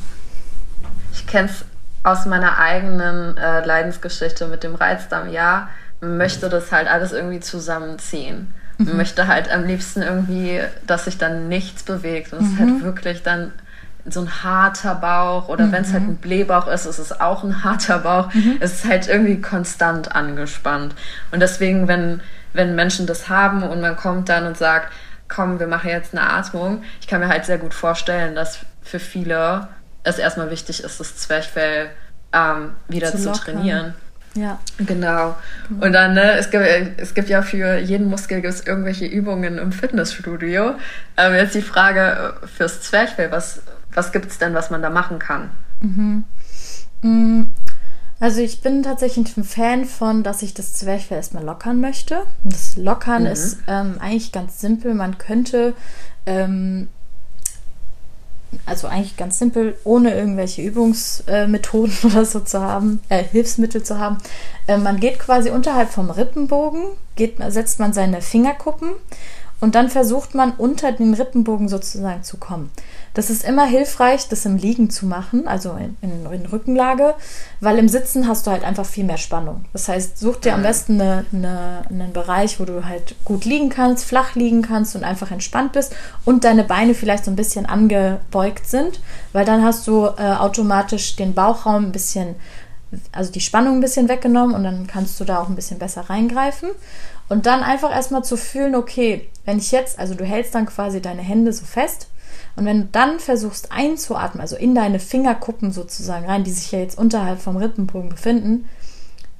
Ich 1.13 1.28
kenne 1.28 1.48
es 1.48 1.63
aus 2.02 2.26
meiner 2.26 2.58
eigenen 2.58 3.38
äh, 3.38 3.63
Leidensgeschichte 3.63 4.48
mit 4.48 4.63
dem 4.63 4.74
Reizdarm. 4.74 5.30
Ja, 5.32 5.70
möchte 6.02 6.50
das 6.50 6.72
halt 6.72 6.88
alles 6.88 7.12
irgendwie 7.12 7.39
zusammenziehen 7.39 8.52
mhm. 8.80 8.98
möchte 8.98 9.28
halt 9.28 9.52
am 9.52 9.65
liebsten 9.65 10.02
irgendwie, 10.02 10.62
dass 10.88 11.06
sich 11.06 11.18
dann 11.18 11.48
nichts 11.48 11.84
bewegt. 11.84 12.34
Und 12.34 12.39
es 12.39 12.46
mhm. 12.46 12.54
ist 12.54 12.60
halt 12.60 12.70
mhm. 12.70 12.84
wirklich 12.84 13.24
dann 13.24 13.54
so 14.06 14.22
ein 14.22 14.44
harter 14.44 14.96
Bauch 14.96 15.50
oder 15.50 15.65
mhm. 15.65 15.72
wenn 15.72 15.84
es 15.84 15.94
halt 15.94 16.04
ein 16.04 16.15
Blähbauch 16.15 16.68
ist, 16.68 16.86
ist 16.86 17.00
es 17.00 17.20
auch 17.20 17.44
ein 17.44 17.63
harter 17.63 18.00
Bauch. 18.00 18.34
Mhm. 18.34 18.58
Es 18.60 18.74
ist 18.74 18.86
halt 18.86 19.08
irgendwie 19.08 19.42
konstant 19.42 20.15
angespannt. 20.15 20.96
Und 21.32 21.42
deswegen, 21.42 21.88
wenn, 21.88 22.22
wenn 22.54 22.76
Menschen 22.76 23.06
das 23.06 23.30
haben 23.30 23.63
und 23.63 23.82
man 23.82 23.96
kommt 23.96 24.30
dann 24.30 24.48
und 24.48 24.58
sagt, 24.58 24.92
komm, 25.28 25.60
wir 25.60 25.68
machen 25.68 25.89
jetzt 25.89 26.15
eine 26.15 26.28
Atmung, 26.28 26.84
ich 27.02 27.08
kann 27.08 27.20
mir 27.20 27.28
halt 27.28 27.46
sehr 27.46 27.60
gut 27.60 27.74
vorstellen, 27.74 28.36
dass 28.36 28.60
für 28.82 29.00
viele 29.00 29.68
es 30.04 30.18
erstmal 30.18 30.50
wichtig 30.50 30.84
ist, 30.84 31.00
das 31.00 31.18
Zwerchfell 31.18 31.92
ähm, 32.34 32.72
wieder 32.88 33.12
zu, 33.12 33.18
zu 33.20 33.32
trainieren. 33.32 33.94
Ja. 34.39 34.58
Genau. 34.78 35.36
Und 35.82 35.91
dann, 35.91 36.13
ne, 36.13 36.38
es 36.38 36.49
gibt, 36.49 36.63
es 36.97 37.13
gibt 37.13 37.28
ja 37.28 37.41
für 37.41 37.78
jeden 37.78 38.08
Muskel 38.08 38.41
gibt's 38.41 38.62
irgendwelche 38.62 39.06
Übungen 39.06 39.58
im 39.58 39.73
Fitnessstudio. 39.73 40.75
Ähm, 41.17 41.34
jetzt 41.34 41.56
die 41.56 41.62
Frage 41.62 42.36
fürs 42.56 42.82
Zwerchfell, 42.82 43.32
was, 43.32 43.62
was 43.93 44.13
gibt 44.13 44.32
es 44.32 44.38
denn, 44.38 44.54
was 44.54 44.69
man 44.69 44.82
da 44.82 44.89
machen 44.89 45.19
kann? 45.19 45.49
Mhm. 45.82 46.23
Mm, 47.02 47.43
also 48.21 48.39
ich 48.39 48.62
bin 48.62 48.82
tatsächlich 48.84 49.36
ein 49.36 49.43
Fan 49.43 49.84
von, 49.84 50.23
dass 50.23 50.41
ich 50.41 50.54
das 50.54 50.73
Zwerchfell 50.73 51.17
erstmal 51.17 51.43
lockern 51.43 51.82
möchte. 51.82 52.21
Das 52.45 52.78
Lockern 52.78 53.23
mhm. 53.23 53.32
ist 53.32 53.60
ähm, 53.67 53.95
eigentlich 53.99 54.32
ganz 54.32 54.62
simpel. 54.62 54.93
Man 54.93 55.17
könnte 55.17 55.73
ähm, 56.25 56.88
also 58.70 58.88
eigentlich 58.88 59.18
ganz 59.18 59.40
simpel, 59.40 59.78
ohne 59.84 60.16
irgendwelche 60.16 60.62
Übungsmethoden 60.62 61.94
oder 62.04 62.26
so 62.26 62.40
zu 62.40 62.62
haben, 62.62 63.02
äh, 63.10 63.24
Hilfsmittel 63.24 63.84
zu 63.84 64.00
haben. 64.00 64.18
Äh, 64.68 64.78
man 64.78 65.00
geht 65.00 65.20
quasi 65.20 65.50
unterhalb 65.50 65.90
vom 65.90 66.10
Rippenbogen, 66.10 66.84
geht, 67.16 67.38
setzt 67.50 67.80
man 67.80 67.94
seine 67.94 68.22
Fingerkuppen 68.22 68.92
und 69.60 69.76
dann 69.76 69.90
versucht 69.90 70.36
man 70.36 70.54
unter 70.54 70.92
den 70.92 71.14
Rippenbogen 71.14 71.68
sozusagen 71.68 72.24
zu 72.24 72.38
kommen. 72.38 72.72
Das 73.13 73.30
ist 73.30 73.43
immer 73.43 73.65
hilfreich, 73.65 74.28
das 74.28 74.45
im 74.45 74.58
Liegen 74.58 74.89
zu 74.89 75.06
machen, 75.06 75.48
also 75.48 75.72
in, 75.72 75.98
in, 76.02 76.32
in, 76.32 76.45
Rückenlage, 76.45 77.15
weil 77.60 77.78
im 77.78 77.89
Sitzen 77.89 78.28
hast 78.28 78.45
du 78.45 78.52
halt 78.52 78.63
einfach 78.63 78.86
viel 78.86 79.04
mehr 79.04 79.17
Spannung. 79.17 79.65
Das 79.74 79.88
heißt, 79.88 80.17
such 80.17 80.38
dir 80.38 80.54
am 80.54 80.63
besten 80.63 81.02
eine, 81.02 81.26
eine, 81.34 81.82
einen 81.89 82.13
Bereich, 82.13 82.60
wo 82.60 82.65
du 82.65 82.86
halt 82.86 83.15
gut 83.26 83.45
liegen 83.45 83.69
kannst, 83.69 84.06
flach 84.06 84.36
liegen 84.36 84.62
kannst 84.62 84.95
und 84.95 85.04
einfach 85.04 85.32
entspannt 85.32 85.74
bist 85.74 85.95
und 86.26 86.43
deine 86.43 86.63
Beine 86.63 86.93
vielleicht 86.93 87.26
so 87.26 87.32
ein 87.32 87.36
bisschen 87.36 87.65
angebeugt 87.65 88.67
sind, 88.67 89.00
weil 89.34 89.45
dann 89.45 89.63
hast 89.63 89.88
du 89.88 90.06
äh, 90.06 90.34
automatisch 90.34 91.15
den 91.15 91.34
Bauchraum 91.34 91.86
ein 91.86 91.91
bisschen 91.91 92.36
also 93.12 93.32
die 93.32 93.41
Spannung 93.41 93.78
ein 93.78 93.82
bisschen 93.82 94.10
weggenommen 94.10 94.56
und 94.56 94.63
dann 94.63 94.88
kannst 94.88 95.19
du 95.19 95.24
da 95.24 95.39
auch 95.39 95.48
ein 95.48 95.56
bisschen 95.56 95.78
besser 95.80 96.10
reingreifen. 96.10 96.69
Und 97.28 97.45
dann 97.45 97.62
einfach 97.62 97.91
erstmal 97.91 98.24
zu 98.24 98.38
fühlen, 98.38 98.74
okay, 98.74 99.30
wenn 99.45 99.60
ich 99.60 99.72
jetzt, 99.72 100.00
also 100.00 100.15
du 100.15 100.26
hältst 100.26 100.56
dann 100.56 100.65
quasi 100.65 101.00
deine 101.00 101.22
Hände 101.22 101.54
so 101.54 101.65
fest 101.65 102.08
und 102.56 102.66
wenn 102.66 102.82
du 102.82 102.88
dann 102.92 103.20
versuchst 103.20 103.72
einzuatmen, 103.72 104.42
also 104.42 104.56
in 104.56 104.76
deine 104.76 105.00
Fingerkuppen 105.00 105.72
sozusagen 105.72 106.26
rein, 106.26 106.44
die 106.44 106.52
sich 106.52 106.72
ja 106.72 106.80
jetzt 106.80 106.98
unterhalb 106.98 107.42
vom 107.42 107.58
Rippenbogen 107.58 108.10
befinden, 108.10 108.66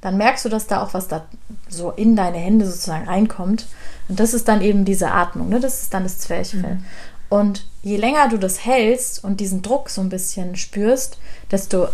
dann 0.00 0.16
merkst 0.16 0.44
du, 0.44 0.48
dass 0.48 0.66
da 0.66 0.82
auch 0.82 0.94
was 0.94 1.08
da 1.08 1.26
so 1.68 1.90
in 1.90 2.16
deine 2.16 2.38
Hände 2.38 2.66
sozusagen 2.66 3.06
reinkommt. 3.06 3.66
Und 4.08 4.18
das 4.18 4.32
ist 4.32 4.48
dann 4.48 4.62
eben 4.62 4.84
diese 4.84 5.10
Atmung, 5.10 5.50
ne? 5.50 5.60
das 5.60 5.82
ist 5.82 5.94
dann 5.94 6.04
das 6.04 6.18
Zwerchfell. 6.18 6.76
Mhm. 6.76 6.84
Und 7.28 7.66
je 7.82 7.96
länger 7.96 8.28
du 8.28 8.38
das 8.38 8.64
hältst 8.64 9.22
und 9.22 9.40
diesen 9.40 9.62
Druck 9.62 9.88
so 9.88 10.00
ein 10.00 10.08
bisschen 10.08 10.56
spürst, 10.56 11.18
desto 11.50 11.88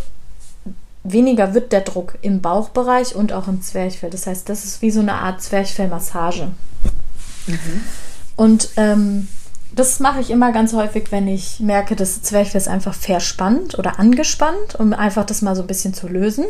weniger 1.05 1.55
wird 1.55 1.73
der 1.73 1.83
Druck 1.83 2.19
im 2.23 2.41
Bauchbereich 2.41 3.15
und 3.15 3.33
auch 3.33 3.47
im 3.47 3.63
Zwerchfell. 3.63 4.11
Das 4.11 4.27
heißt, 4.27 4.49
das 4.49 4.65
ist 4.65 4.83
wie 4.83 4.91
so 4.91 5.01
eine 5.01 5.15
Art 5.15 5.43
Zwerchfellmassage. 5.43 6.49
Mhm. 7.47 7.85
Und 8.37 8.71
ähm, 8.77 9.29
das 9.75 10.01
mache 10.01 10.21
ich 10.21 10.31
immer 10.31 10.53
ganz 10.53 10.73
häufig, 10.73 11.13
wenn 11.13 11.29
ich 11.29 11.61
merke, 11.61 11.97
das 11.97 12.23
Zwerchfell 12.23 12.61
ist 12.61 12.69
einfach 12.69 12.95
verspannt 12.95 13.79
oder 13.79 13.99
angespannt, 13.99 14.75
um 14.79 14.93
einfach 14.93 15.27
das 15.27 15.43
mal 15.43 15.57
so 15.57 15.63
ein 15.63 15.67
bisschen 15.67 15.95
zu 15.95 16.09
lösen. 16.09 16.45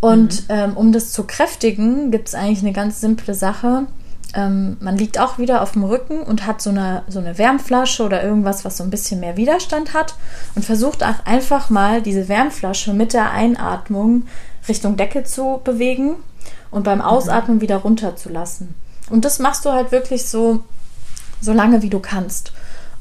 Und 0.00 0.42
mhm. 0.42 0.54
ähm, 0.54 0.76
um 0.76 0.92
das 0.92 1.10
zu 1.10 1.24
kräftigen, 1.24 2.10
gibt 2.10 2.28
es 2.28 2.34
eigentlich 2.34 2.60
eine 2.60 2.72
ganz 2.72 3.00
simple 3.00 3.34
Sache. 3.34 3.86
Ähm, 4.34 4.76
man 4.80 4.96
liegt 4.96 5.18
auch 5.18 5.38
wieder 5.38 5.62
auf 5.62 5.72
dem 5.72 5.84
Rücken 5.84 6.22
und 6.22 6.46
hat 6.46 6.60
so 6.60 6.70
eine, 6.70 7.02
so 7.08 7.18
eine 7.18 7.38
Wärmflasche 7.38 8.04
oder 8.04 8.22
irgendwas, 8.22 8.64
was 8.64 8.76
so 8.76 8.84
ein 8.84 8.90
bisschen 8.90 9.20
mehr 9.20 9.36
Widerstand 9.36 9.94
hat 9.94 10.14
und 10.54 10.64
versucht 10.64 11.02
auch 11.02 11.24
einfach 11.24 11.70
mal 11.70 12.02
diese 12.02 12.28
Wärmflasche 12.28 12.92
mit 12.92 13.14
der 13.14 13.30
Einatmung 13.32 14.24
Richtung 14.68 14.96
Decke 14.96 15.24
zu 15.24 15.60
bewegen 15.64 16.16
und 16.70 16.84
beim 16.84 16.98
mhm. 16.98 17.04
Ausatmen 17.04 17.56
mhm. 17.56 17.62
wieder 17.62 17.78
runterzulassen. 17.78 18.74
Und 19.10 19.24
das 19.24 19.38
machst 19.38 19.64
du 19.64 19.72
halt 19.72 19.90
wirklich 19.92 20.26
so, 20.26 20.60
so 21.40 21.52
lange 21.52 21.82
wie 21.82 21.90
du 21.90 22.00
kannst. 22.00 22.52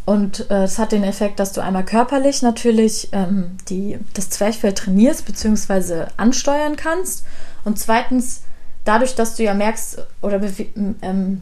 Und 0.06 0.50
äh, 0.50 0.64
es 0.64 0.80
hat 0.80 0.94
den 0.94 1.04
Effekt, 1.04 1.40
dass 1.40 1.52
du 1.52 1.62
einmal 1.62 1.84
körperlich 1.84 2.42
natürlich 2.42 3.10
ähm, 3.12 3.58
die, 3.68 4.00
das 4.14 4.30
Zwerchfell 4.30 4.74
trainierst 4.74 5.26
bzw. 5.26 6.06
ansteuern 6.16 6.78
kannst. 6.78 7.26
Und 7.66 7.78
zweitens, 7.78 8.44
dadurch, 8.86 9.16
dass 9.16 9.36
du 9.36 9.44
ja 9.44 9.54
merkst 9.54 10.06
oder 10.22 10.40
ähm, 11.02 11.42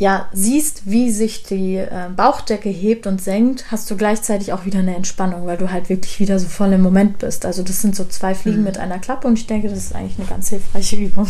ja, 0.00 0.28
siehst, 0.32 0.82
wie 0.84 1.10
sich 1.10 1.42
die 1.42 1.76
äh, 1.76 2.08
Bauchdecke 2.14 2.68
hebt 2.68 3.08
und 3.08 3.20
senkt, 3.20 3.72
hast 3.72 3.90
du 3.90 3.96
gleichzeitig 3.96 4.52
auch 4.52 4.64
wieder 4.64 4.78
eine 4.78 4.94
Entspannung, 4.94 5.46
weil 5.46 5.56
du 5.56 5.72
halt 5.72 5.88
wirklich 5.88 6.20
wieder 6.20 6.38
so 6.38 6.46
voll 6.46 6.72
im 6.72 6.82
Moment 6.82 7.18
bist. 7.18 7.44
Also 7.44 7.64
das 7.64 7.82
sind 7.82 7.96
so 7.96 8.04
zwei 8.04 8.36
Fliegen 8.36 8.58
mhm. 8.58 8.64
mit 8.64 8.78
einer 8.78 9.00
Klappe 9.00 9.26
und 9.26 9.36
ich 9.36 9.48
denke, 9.48 9.68
das 9.68 9.78
ist 9.78 9.94
eigentlich 9.96 10.18
eine 10.18 10.28
ganz 10.28 10.50
hilfreiche 10.50 10.96
Übung. 10.96 11.26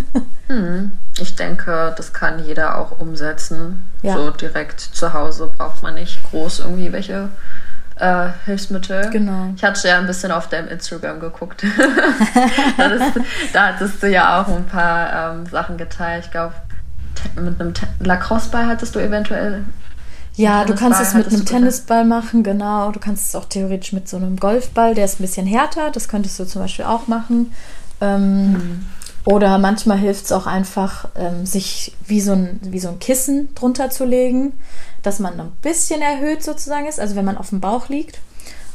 mhm. 0.48 0.92
Ich 1.18 1.36
denke, 1.36 1.94
das 1.94 2.14
kann 2.14 2.42
jeder 2.42 2.78
auch 2.78 2.98
umsetzen. 3.00 3.84
Ja. 4.00 4.16
So 4.16 4.30
direkt 4.30 4.80
zu 4.80 5.12
Hause 5.12 5.52
braucht 5.54 5.82
man 5.82 5.94
nicht 5.94 6.22
groß 6.30 6.60
irgendwie 6.60 6.92
welche 6.92 7.28
äh, 7.96 8.28
Hilfsmittel. 8.46 9.10
Genau. 9.10 9.52
Ich 9.56 9.62
hatte 9.62 9.88
ja 9.88 9.98
ein 9.98 10.06
bisschen 10.06 10.32
auf 10.32 10.48
deinem 10.48 10.68
Instagram 10.68 11.20
geguckt. 11.20 11.64
da 13.52 13.66
hattest 13.66 14.02
du 14.02 14.10
ja 14.10 14.40
auch 14.40 14.48
ein 14.48 14.66
paar 14.66 15.34
ähm, 15.34 15.46
Sachen 15.46 15.76
geteilt. 15.76 16.24
Ich 16.26 16.30
glaube, 16.30 16.54
mit 17.34 17.60
einem 17.60 17.72
Lacrosse-Ball 18.00 18.66
hattest 18.66 18.94
du 18.94 19.00
eventuell. 19.00 19.64
Ja, 20.36 20.64
du 20.66 20.74
kannst 20.74 21.00
es 21.00 21.14
mit 21.14 21.28
einem 21.28 21.46
Tennisball 21.46 22.04
machen, 22.04 22.42
genau. 22.42 22.92
Du 22.92 23.00
kannst 23.00 23.28
es 23.28 23.34
auch 23.34 23.46
theoretisch 23.46 23.92
mit 23.92 24.06
so 24.06 24.18
einem 24.18 24.36
Golfball, 24.36 24.94
der 24.94 25.06
ist 25.06 25.18
ein 25.18 25.22
bisschen 25.22 25.46
härter. 25.46 25.90
Das 25.90 26.08
könntest 26.08 26.38
du 26.38 26.44
zum 26.44 26.62
Beispiel 26.62 26.84
auch 26.84 27.06
machen. 27.08 27.52
Ähm, 28.02 28.52
mhm. 28.52 28.86
Oder 29.24 29.58
manchmal 29.58 29.98
hilft 29.98 30.26
es 30.26 30.32
auch 30.32 30.46
einfach, 30.46 31.08
ähm, 31.16 31.46
sich 31.46 31.96
wie 32.06 32.20
so, 32.20 32.32
ein, 32.32 32.60
wie 32.62 32.78
so 32.78 32.88
ein 32.88 32.98
Kissen 32.98 33.54
drunter 33.54 33.90
zu 33.90 34.04
legen, 34.04 34.52
dass 35.02 35.18
man 35.18 35.40
ein 35.40 35.52
bisschen 35.62 36.02
erhöht 36.02 36.44
sozusagen 36.44 36.86
ist. 36.86 37.00
Also 37.00 37.16
wenn 37.16 37.24
man 37.24 37.38
auf 37.38 37.48
dem 37.48 37.60
Bauch 37.60 37.88
liegt 37.88 38.20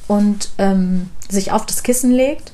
und 0.08 0.50
ähm, 0.58 1.10
sich 1.30 1.52
auf 1.52 1.66
das 1.66 1.84
Kissen 1.84 2.12
legt, 2.12 2.52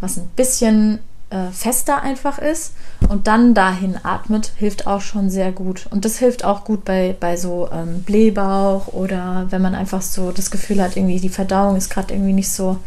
was 0.00 0.16
ein 0.16 0.28
bisschen 0.36 1.00
äh, 1.30 1.50
fester 1.50 2.02
einfach 2.02 2.38
ist 2.38 2.74
und 3.08 3.26
dann 3.26 3.54
dahin 3.54 3.98
atmet, 4.02 4.52
hilft 4.56 4.86
auch 4.86 5.00
schon 5.00 5.30
sehr 5.30 5.52
gut. 5.52 5.86
Und 5.90 6.04
das 6.04 6.18
hilft 6.18 6.44
auch 6.44 6.64
gut 6.64 6.84
bei, 6.84 7.16
bei 7.18 7.36
so 7.36 7.68
ähm, 7.72 8.02
Blähbauch 8.02 8.88
oder 8.88 9.46
wenn 9.50 9.62
man 9.62 9.74
einfach 9.74 10.02
so 10.02 10.32
das 10.32 10.50
Gefühl 10.50 10.82
hat, 10.82 10.96
irgendwie 10.96 11.20
die 11.20 11.28
Verdauung 11.28 11.76
ist 11.76 11.90
gerade 11.90 12.14
irgendwie 12.14 12.32
nicht 12.32 12.50
so, 12.50 12.78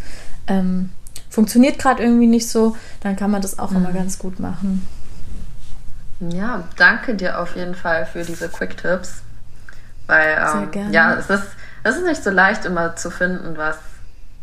ähm, 0.47 0.89
funktioniert 1.29 1.77
gerade 1.79 2.03
irgendwie 2.03 2.27
nicht 2.27 2.49
so, 2.49 2.75
dann 3.01 3.15
kann 3.15 3.31
man 3.31 3.41
das 3.41 3.59
auch 3.59 3.71
mhm. 3.71 3.77
immer 3.77 3.91
ganz 3.91 4.17
gut 4.17 4.39
machen. 4.39 4.87
Ja, 6.19 6.63
danke 6.77 7.15
dir 7.15 7.39
auf 7.39 7.55
jeden 7.55 7.75
Fall 7.75 8.05
für 8.05 8.23
diese 8.23 8.49
Quick-Tipps. 8.49 9.21
Weil, 10.07 10.69
ähm, 10.73 10.91
ja, 10.91 11.13
es 11.15 11.29
ist, 11.29 11.43
es 11.83 11.97
ist 11.97 12.05
nicht 12.05 12.23
so 12.23 12.29
leicht 12.29 12.65
immer 12.65 12.95
zu 12.95 13.11
finden, 13.11 13.57
was 13.57 13.77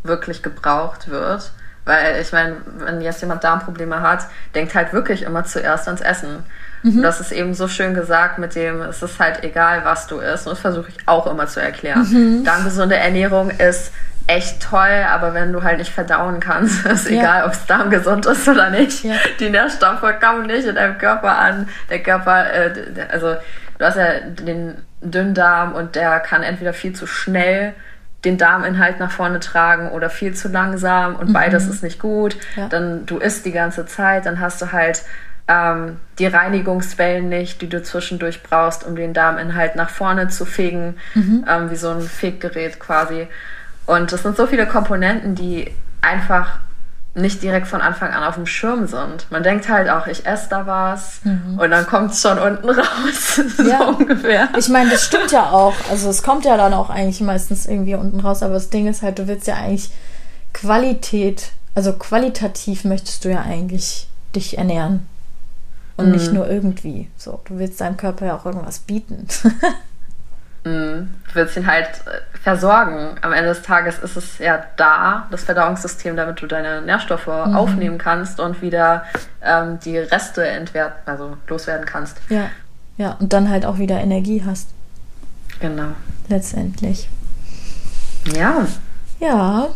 wirklich 0.03 0.43
gebraucht 0.43 1.09
wird. 1.09 1.51
Weil 1.85 2.19
ich 2.19 2.31
meine, 2.31 2.57
wenn 2.79 2.99
jetzt 3.01 3.21
jemand 3.21 3.43
Darmprobleme 3.43 4.01
hat, 4.01 4.25
denkt 4.55 4.73
halt 4.73 4.91
wirklich 4.91 5.21
immer 5.21 5.43
zuerst 5.43 5.87
ans 5.87 6.01
Essen. 6.01 6.43
Mhm. 6.81 6.97
Und 6.97 7.01
das 7.03 7.21
ist 7.21 7.31
eben 7.31 7.53
so 7.53 7.67
schön 7.67 7.93
gesagt 7.93 8.39
mit 8.39 8.55
dem, 8.55 8.81
es 8.81 9.03
ist 9.03 9.19
halt 9.19 9.43
egal, 9.43 9.85
was 9.85 10.07
du 10.07 10.19
isst. 10.19 10.47
Und 10.47 10.53
das 10.53 10.59
versuche 10.59 10.89
ich 10.89 11.07
auch 11.07 11.27
immer 11.27 11.47
zu 11.47 11.61
erklären. 11.61 12.07
Mhm. 12.09 12.43
Darmgesunde 12.43 12.95
Ernährung 12.95 13.51
ist 13.51 13.91
echt 14.27 14.63
toll, 14.63 15.05
aber 15.07 15.33
wenn 15.35 15.53
du 15.53 15.61
halt 15.61 15.77
nicht 15.77 15.91
verdauen 15.91 16.39
kannst, 16.39 16.85
ist 16.87 17.09
ja. 17.09 17.19
egal, 17.19 17.45
ob 17.45 17.53
es 17.53 17.65
darmgesund 17.67 18.25
ist 18.25 18.47
oder 18.47 18.69
nicht. 18.71 19.03
Ja. 19.03 19.15
Die 19.39 19.49
Nährstoffe 19.49 20.01
kommen 20.19 20.47
nicht 20.47 20.65
in 20.65 20.75
deinem 20.75 20.97
Körper 20.97 21.37
an. 21.37 21.69
Der 21.89 22.01
Körper, 22.01 22.51
äh, 22.51 22.73
also 23.11 23.35
du 23.77 23.85
hast 23.85 23.97
ja 23.97 24.19
den 24.21 24.75
Dünndarm 25.01 25.73
und 25.73 25.95
der 25.95 26.19
kann 26.19 26.41
entweder 26.41 26.73
viel 26.73 26.93
zu 26.93 27.05
schnell 27.05 27.73
den 28.25 28.37
Darminhalt 28.37 28.99
nach 28.99 29.11
vorne 29.11 29.39
tragen 29.39 29.89
oder 29.89 30.09
viel 30.09 30.33
zu 30.33 30.49
langsam 30.49 31.15
und 31.15 31.29
mhm. 31.29 31.33
beides 31.33 31.67
ist 31.67 31.83
nicht 31.83 31.99
gut. 31.99 32.37
Ja. 32.55 32.67
Dann 32.67 33.05
du 33.05 33.17
isst 33.17 33.45
die 33.45 33.51
ganze 33.51 33.85
Zeit, 33.85 34.25
dann 34.25 34.39
hast 34.39 34.61
du 34.61 34.71
halt 34.71 35.03
ähm, 35.47 35.97
die 36.17 36.25
Reinigungswellen 36.25 37.29
nicht, 37.29 37.61
die 37.61 37.69
du 37.69 37.83
zwischendurch 37.83 38.41
brauchst, 38.41 38.83
um 38.83 38.95
den 38.95 39.13
Darminhalt 39.13 39.75
nach 39.75 39.89
vorne 39.89 40.27
zu 40.27 40.45
fegen, 40.45 40.97
mhm. 41.13 41.45
ähm, 41.47 41.69
wie 41.69 41.75
so 41.75 41.91
ein 41.91 42.01
Feggerät 42.01 42.79
quasi. 42.79 43.27
Und 43.85 44.11
es 44.11 44.23
sind 44.23 44.35
so 44.35 44.47
viele 44.47 44.65
Komponenten, 44.65 45.35
die 45.35 45.71
einfach 46.01 46.59
nicht 47.15 47.41
direkt 47.41 47.67
von 47.67 47.79
Anfang 47.79 48.11
an 48.11 48.23
auf 48.23 48.35
dem 48.35 48.45
Schirm 48.45 48.87
sind. 48.87 49.31
Man 49.31 49.41
denkt 49.41 49.69
halt 49.69 49.89
auch, 49.89 50.05
ich 50.05 50.25
esse 50.25 50.49
da 50.49 50.67
was 50.67 51.21
mhm. 51.23 51.57
und 51.57 51.71
dann 51.71 51.87
kommt 51.87 52.11
es 52.11 52.21
schon 52.21 52.37
unten 52.37 52.69
raus. 52.69 53.41
ja. 53.65 53.79
so 53.79 53.97
ungefähr. 53.97 54.49
Ich 54.57 54.67
meine, 54.67 54.89
das 54.89 55.05
stimmt 55.05 55.31
ja 55.31 55.49
auch. 55.49 55.73
Also 55.89 56.09
es 56.09 56.23
kommt 56.23 56.43
ja 56.43 56.57
dann 56.57 56.73
auch 56.73 56.89
eigentlich 56.89 57.21
meistens 57.21 57.65
irgendwie 57.65 57.95
unten 57.95 58.19
raus, 58.19 58.43
aber 58.43 58.55
das 58.55 58.69
Ding 58.69 58.87
ist 58.87 59.01
halt, 59.01 59.17
du 59.17 59.27
willst 59.27 59.47
ja 59.47 59.55
eigentlich 59.55 59.91
Qualität, 60.53 61.51
also 61.73 61.93
qualitativ 61.93 62.83
möchtest 62.83 63.23
du 63.23 63.29
ja 63.29 63.41
eigentlich 63.41 64.07
dich 64.35 64.57
ernähren. 64.57 65.07
Und 65.97 66.07
mhm. 66.07 66.11
nicht 66.11 66.33
nur 66.33 66.49
irgendwie. 66.49 67.09
So, 67.17 67.39
du 67.45 67.57
willst 67.57 67.79
deinem 67.79 67.95
Körper 67.95 68.25
ja 68.25 68.35
auch 68.35 68.45
irgendwas 68.45 68.79
bieten. 68.79 69.27
Mhm. 70.65 71.09
Du 71.27 71.35
willst 71.35 71.55
ihn 71.55 71.67
halt 71.67 71.87
äh, 71.87 72.37
versorgen. 72.41 73.15
Am 73.21 73.31
Ende 73.31 73.49
des 73.49 73.61
Tages 73.61 73.99
ist 73.99 74.17
es 74.17 74.39
ja 74.39 74.65
da, 74.75 75.27
das 75.31 75.43
Verdauungssystem, 75.43 76.17
damit 76.17 76.41
du 76.41 76.47
deine 76.47 76.81
Nährstoffe 76.81 77.27
mhm. 77.27 77.55
aufnehmen 77.55 77.97
kannst 77.97 78.39
und 78.39 78.61
wieder 78.61 79.05
ähm, 79.41 79.79
die 79.79 79.97
Reste 79.97 80.45
entwerten, 80.45 80.99
also 81.05 81.37
loswerden 81.47 81.85
kannst. 81.85 82.17
Ja. 82.29 82.49
Ja, 82.97 83.11
und 83.19 83.33
dann 83.33 83.49
halt 83.49 83.65
auch 83.65 83.77
wieder 83.77 83.99
Energie 83.99 84.43
hast. 84.45 84.69
Genau. 85.59 85.89
Letztendlich. 86.29 87.09
Ja. 88.33 88.65
Ja. 89.19 89.67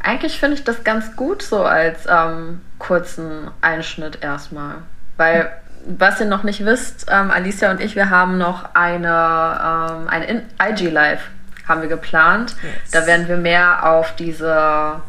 Eigentlich 0.00 0.38
finde 0.38 0.56
ich 0.56 0.64
das 0.64 0.84
ganz 0.84 1.16
gut 1.16 1.42
so 1.42 1.64
als 1.64 2.06
ähm, 2.08 2.60
kurzen 2.78 3.50
Einschnitt 3.60 4.22
erstmal. 4.22 4.76
Weil 5.16 5.50
was 5.86 6.20
ihr 6.20 6.26
noch 6.26 6.42
nicht 6.42 6.64
wisst, 6.64 7.06
ähm, 7.10 7.30
Alicia 7.30 7.70
und 7.70 7.80
ich, 7.80 7.94
wir 7.94 8.10
haben 8.10 8.38
noch 8.38 8.74
eine, 8.74 9.08
ähm, 9.08 10.08
ein 10.08 10.42
IG 10.60 10.90
Live 10.90 11.22
haben 11.66 11.82
wir 11.82 11.88
geplant. 11.88 12.54
Yes. 12.62 12.90
Da 12.92 13.06
werden 13.06 13.28
wir 13.28 13.36
mehr 13.36 13.86
auf 13.86 14.14
diese 14.16 15.00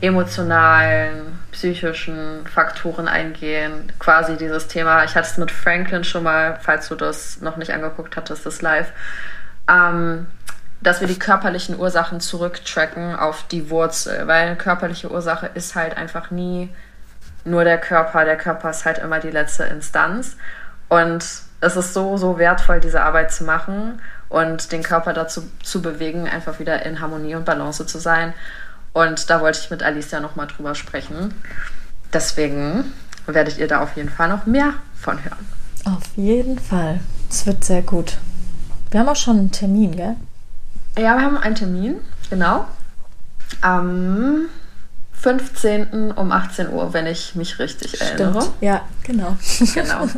emotionalen, 0.00 1.38
psychischen 1.52 2.46
Faktoren 2.46 3.08
eingehen. 3.08 3.92
Quasi 3.98 4.36
dieses 4.36 4.68
Thema, 4.68 5.04
ich 5.04 5.14
hatte 5.14 5.28
es 5.28 5.38
mit 5.38 5.50
Franklin 5.50 6.02
schon 6.02 6.24
mal, 6.24 6.58
falls 6.60 6.88
du 6.88 6.94
das 6.94 7.40
noch 7.40 7.56
nicht 7.56 7.72
angeguckt 7.72 8.16
hattest, 8.16 8.44
das 8.46 8.62
Live, 8.62 8.90
ähm, 9.68 10.26
dass 10.80 11.00
wir 11.00 11.08
die 11.08 11.18
körperlichen 11.18 11.78
Ursachen 11.78 12.20
zurücktracken 12.20 13.14
auf 13.14 13.46
die 13.46 13.70
Wurzel, 13.70 14.26
weil 14.26 14.46
eine 14.46 14.56
körperliche 14.56 15.10
Ursache 15.10 15.50
ist 15.54 15.76
halt 15.76 15.96
einfach 15.96 16.30
nie 16.32 16.70
nur 17.44 17.64
der 17.64 17.78
Körper. 17.78 18.24
Der 18.24 18.36
Körper 18.36 18.70
ist 18.70 18.84
halt 18.84 18.98
immer 18.98 19.20
die 19.20 19.30
letzte 19.30 19.64
Instanz. 19.64 20.36
Und 20.88 21.24
es 21.60 21.76
ist 21.76 21.94
so, 21.94 22.16
so 22.16 22.38
wertvoll, 22.38 22.80
diese 22.80 23.02
Arbeit 23.02 23.32
zu 23.32 23.44
machen 23.44 24.00
und 24.28 24.72
den 24.72 24.82
Körper 24.82 25.12
dazu 25.12 25.44
zu 25.62 25.80
bewegen, 25.80 26.28
einfach 26.28 26.58
wieder 26.58 26.84
in 26.84 27.00
Harmonie 27.00 27.34
und 27.34 27.44
Balance 27.44 27.86
zu 27.86 27.98
sein. 27.98 28.34
Und 28.92 29.30
da 29.30 29.40
wollte 29.40 29.60
ich 29.62 29.70
mit 29.70 29.82
Alicia 29.82 30.20
nochmal 30.20 30.48
drüber 30.48 30.74
sprechen. 30.74 31.34
Deswegen 32.12 32.92
werdet 33.26 33.58
ihr 33.58 33.68
da 33.68 33.80
auf 33.80 33.96
jeden 33.96 34.10
Fall 34.10 34.28
noch 34.28 34.44
mehr 34.46 34.74
von 34.94 35.22
hören. 35.24 35.46
Auf 35.84 36.02
jeden 36.16 36.58
Fall. 36.58 37.00
Es 37.30 37.46
wird 37.46 37.64
sehr 37.64 37.82
gut. 37.82 38.18
Wir 38.90 39.00
haben 39.00 39.08
auch 39.08 39.16
schon 39.16 39.38
einen 39.38 39.52
Termin, 39.52 39.96
gell? 39.96 40.16
Ja, 40.98 41.16
wir 41.16 41.22
haben 41.22 41.38
einen 41.38 41.54
Termin, 41.54 41.96
genau. 42.28 42.66
Am 43.62 44.46
15. 45.22 46.10
um 46.12 46.32
18 46.32 46.68
Uhr, 46.70 46.92
wenn 46.92 47.06
ich 47.06 47.36
mich 47.36 47.60
richtig 47.60 47.94
Stimmt. 47.94 48.20
erinnere. 48.20 48.48
Ja, 48.60 48.82
genau. 49.04 49.36
Genau. 49.74 50.08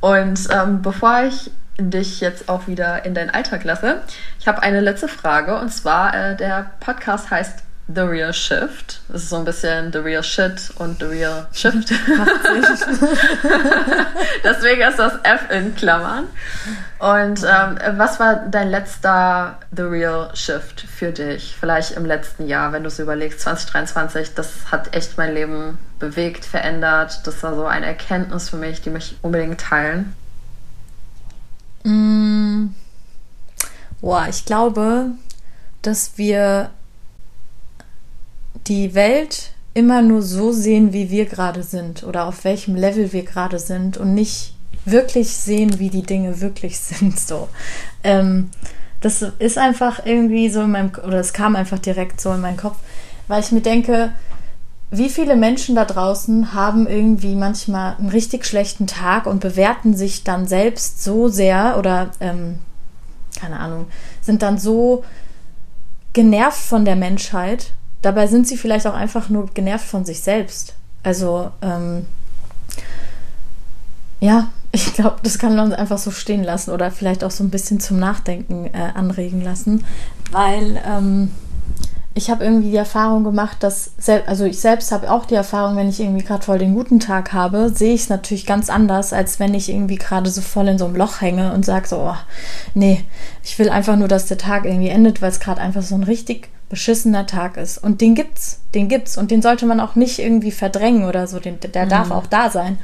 Und 0.00 0.40
ähm, 0.50 0.80
bevor 0.80 1.24
ich 1.24 1.50
dich 1.78 2.20
jetzt 2.20 2.48
auch 2.48 2.66
wieder 2.66 3.04
in 3.04 3.14
deinen 3.14 3.30
Alltag 3.30 3.64
lasse, 3.64 4.02
ich 4.40 4.48
habe 4.48 4.62
eine 4.62 4.80
letzte 4.80 5.08
Frage. 5.08 5.58
Und 5.58 5.70
zwar, 5.72 6.14
äh, 6.14 6.36
der 6.36 6.70
Podcast 6.80 7.30
heißt 7.30 7.62
The 7.92 8.02
Real 8.02 8.32
Shift. 8.34 9.00
Das 9.08 9.22
ist 9.22 9.30
so 9.30 9.36
ein 9.36 9.46
bisschen 9.46 9.90
The 9.92 9.98
Real 9.98 10.22
Shit 10.22 10.70
und 10.76 11.00
The 11.00 11.06
Real 11.06 11.48
Shift. 11.52 11.90
Deswegen 14.44 14.82
ist 14.82 14.98
das 14.98 15.14
F 15.22 15.50
in 15.50 15.74
Klammern. 15.74 16.26
Und 16.98 17.42
ähm, 17.44 17.78
was 17.96 18.20
war 18.20 18.46
dein 18.50 18.68
letzter 18.68 19.58
The 19.74 19.82
Real 19.82 20.30
Shift 20.34 20.82
für 20.82 21.12
dich? 21.12 21.56
Vielleicht 21.58 21.92
im 21.92 22.04
letzten 22.04 22.46
Jahr, 22.46 22.72
wenn 22.72 22.82
du 22.82 22.88
es 22.88 22.98
überlegst, 22.98 23.40
2023, 23.40 24.34
das 24.34 24.70
hat 24.70 24.94
echt 24.94 25.16
mein 25.16 25.32
Leben 25.32 25.78
bewegt, 25.98 26.44
verändert. 26.44 27.20
Das 27.24 27.42
war 27.42 27.54
so 27.54 27.64
eine 27.64 27.86
Erkenntnis 27.86 28.50
für 28.50 28.56
mich, 28.56 28.82
die 28.82 28.90
mich 28.90 29.16
unbedingt 29.22 29.62
teilen. 29.62 30.14
Mm. 31.84 32.66
Boah, 34.02 34.26
ich 34.28 34.44
glaube, 34.44 35.12
dass 35.80 36.18
wir 36.18 36.68
die 38.68 38.94
Welt 38.94 39.52
immer 39.74 40.02
nur 40.02 40.22
so 40.22 40.52
sehen, 40.52 40.92
wie 40.92 41.10
wir 41.10 41.26
gerade 41.26 41.62
sind 41.62 42.02
oder 42.02 42.26
auf 42.26 42.44
welchem 42.44 42.74
Level 42.74 43.12
wir 43.12 43.22
gerade 43.22 43.58
sind 43.58 43.96
und 43.96 44.14
nicht 44.14 44.54
wirklich 44.84 45.30
sehen, 45.30 45.78
wie 45.78 45.90
die 45.90 46.02
Dinge 46.02 46.40
wirklich 46.40 46.78
sind. 46.80 47.18
So, 47.18 47.48
ähm, 48.02 48.50
das 49.00 49.22
ist 49.22 49.58
einfach 49.58 50.04
irgendwie 50.04 50.48
so 50.48 50.62
in 50.62 50.72
meinem 50.72 50.90
oder 51.06 51.20
es 51.20 51.32
kam 51.32 51.56
einfach 51.56 51.78
direkt 51.78 52.20
so 52.20 52.32
in 52.32 52.40
meinen 52.40 52.56
Kopf, 52.56 52.76
weil 53.28 53.42
ich 53.42 53.52
mir 53.52 53.60
denke, 53.60 54.12
wie 54.90 55.10
viele 55.10 55.36
Menschen 55.36 55.74
da 55.74 55.84
draußen 55.84 56.54
haben 56.54 56.86
irgendwie 56.86 57.34
manchmal 57.34 57.96
einen 57.98 58.08
richtig 58.08 58.46
schlechten 58.46 58.86
Tag 58.86 59.26
und 59.26 59.40
bewerten 59.40 59.94
sich 59.94 60.24
dann 60.24 60.46
selbst 60.46 61.04
so 61.04 61.28
sehr 61.28 61.76
oder 61.78 62.10
ähm, 62.20 62.58
keine 63.38 63.60
Ahnung, 63.60 63.86
sind 64.20 64.42
dann 64.42 64.58
so 64.58 65.04
genervt 66.12 66.60
von 66.60 66.84
der 66.84 66.96
Menschheit. 66.96 67.72
Dabei 68.02 68.26
sind 68.26 68.46
sie 68.46 68.56
vielleicht 68.56 68.86
auch 68.86 68.94
einfach 68.94 69.28
nur 69.28 69.46
genervt 69.46 69.86
von 69.86 70.04
sich 70.04 70.20
selbst. 70.20 70.74
Also, 71.02 71.50
ähm, 71.62 72.06
ja, 74.20 74.48
ich 74.72 74.94
glaube, 74.94 75.16
das 75.22 75.38
kann 75.38 75.56
man 75.56 75.72
einfach 75.72 75.98
so 75.98 76.10
stehen 76.10 76.44
lassen 76.44 76.70
oder 76.70 76.90
vielleicht 76.90 77.24
auch 77.24 77.30
so 77.30 77.42
ein 77.42 77.50
bisschen 77.50 77.80
zum 77.80 77.98
Nachdenken 77.98 78.66
äh, 78.66 78.92
anregen 78.94 79.40
lassen, 79.40 79.84
weil 80.30 80.80
ähm, 80.86 81.30
ich 82.18 82.30
habe 82.30 82.44
irgendwie 82.44 82.70
die 82.70 82.76
Erfahrung 82.76 83.22
gemacht, 83.22 83.58
dass, 83.60 83.92
also 84.26 84.44
ich 84.44 84.58
selbst 84.58 84.90
habe 84.90 85.10
auch 85.10 85.24
die 85.24 85.36
Erfahrung, 85.36 85.76
wenn 85.76 85.88
ich 85.88 86.00
irgendwie 86.00 86.24
gerade 86.24 86.44
voll 86.44 86.58
den 86.58 86.74
guten 86.74 86.98
Tag 86.98 87.32
habe, 87.32 87.70
sehe 87.70 87.94
ich 87.94 88.02
es 88.02 88.08
natürlich 88.08 88.44
ganz 88.44 88.68
anders, 88.70 89.12
als 89.12 89.38
wenn 89.38 89.54
ich 89.54 89.70
irgendwie 89.70 89.96
gerade 89.96 90.28
so 90.28 90.40
voll 90.40 90.66
in 90.68 90.78
so 90.78 90.86
einem 90.86 90.96
Loch 90.96 91.20
hänge 91.20 91.52
und 91.52 91.64
sage 91.64 91.86
so, 91.86 91.98
oh, 91.98 92.16
nee, 92.74 93.04
ich 93.44 93.58
will 93.58 93.70
einfach 93.70 93.96
nur, 93.96 94.08
dass 94.08 94.26
der 94.26 94.36
Tag 94.36 94.64
irgendwie 94.64 94.88
endet, 94.88 95.22
weil 95.22 95.30
es 95.30 95.40
gerade 95.40 95.60
einfach 95.60 95.82
so 95.82 95.94
ein 95.94 96.02
richtig 96.02 96.48
beschissener 96.68 97.26
Tag 97.26 97.56
ist. 97.56 97.78
Und 97.78 98.00
den 98.00 98.14
gibt's, 98.14 98.60
den 98.74 98.88
gibt's 98.88 99.16
und 99.16 99.30
den 99.30 99.42
sollte 99.42 99.66
man 99.66 99.80
auch 99.80 99.94
nicht 99.94 100.18
irgendwie 100.18 100.52
verdrängen 100.52 101.04
oder 101.04 101.26
so, 101.26 101.40
den, 101.40 101.58
der 101.60 101.86
mhm. 101.86 101.88
darf 101.88 102.10
auch 102.10 102.26
da 102.26 102.50
sein. 102.50 102.78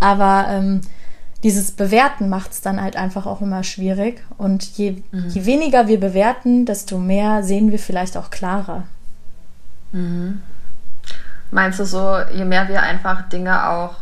Aber 0.00 0.46
ähm, 0.48 0.80
dieses 1.42 1.72
Bewerten 1.72 2.28
macht 2.28 2.52
es 2.52 2.60
dann 2.60 2.80
halt 2.80 2.96
einfach 2.96 3.26
auch 3.26 3.40
immer 3.40 3.64
schwierig. 3.64 4.22
Und 4.38 4.64
je, 4.76 5.02
mhm. 5.10 5.28
je 5.28 5.44
weniger 5.46 5.88
wir 5.88 5.98
bewerten, 5.98 6.66
desto 6.66 6.98
mehr 6.98 7.42
sehen 7.42 7.70
wir 7.70 7.78
vielleicht 7.78 8.16
auch 8.16 8.30
klarer. 8.30 8.84
Mhm. 9.92 10.42
Meinst 11.50 11.80
du 11.80 11.84
so, 11.84 12.16
je 12.34 12.44
mehr 12.44 12.68
wir 12.68 12.82
einfach 12.82 13.28
Dinge 13.28 13.68
auch 13.68 13.96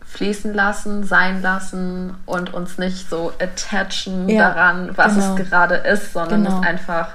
fließen 0.00 0.54
lassen, 0.54 1.04
sein 1.04 1.42
lassen 1.42 2.14
und 2.24 2.54
uns 2.54 2.78
nicht 2.78 3.10
so 3.10 3.32
attachen 3.38 4.28
ja, 4.28 4.48
daran, 4.48 4.96
was 4.96 5.14
genau. 5.14 5.34
es 5.34 5.36
gerade 5.36 5.74
ist, 5.74 6.12
sondern 6.12 6.44
genau. 6.44 6.60
es 6.60 6.66
einfach 6.66 7.08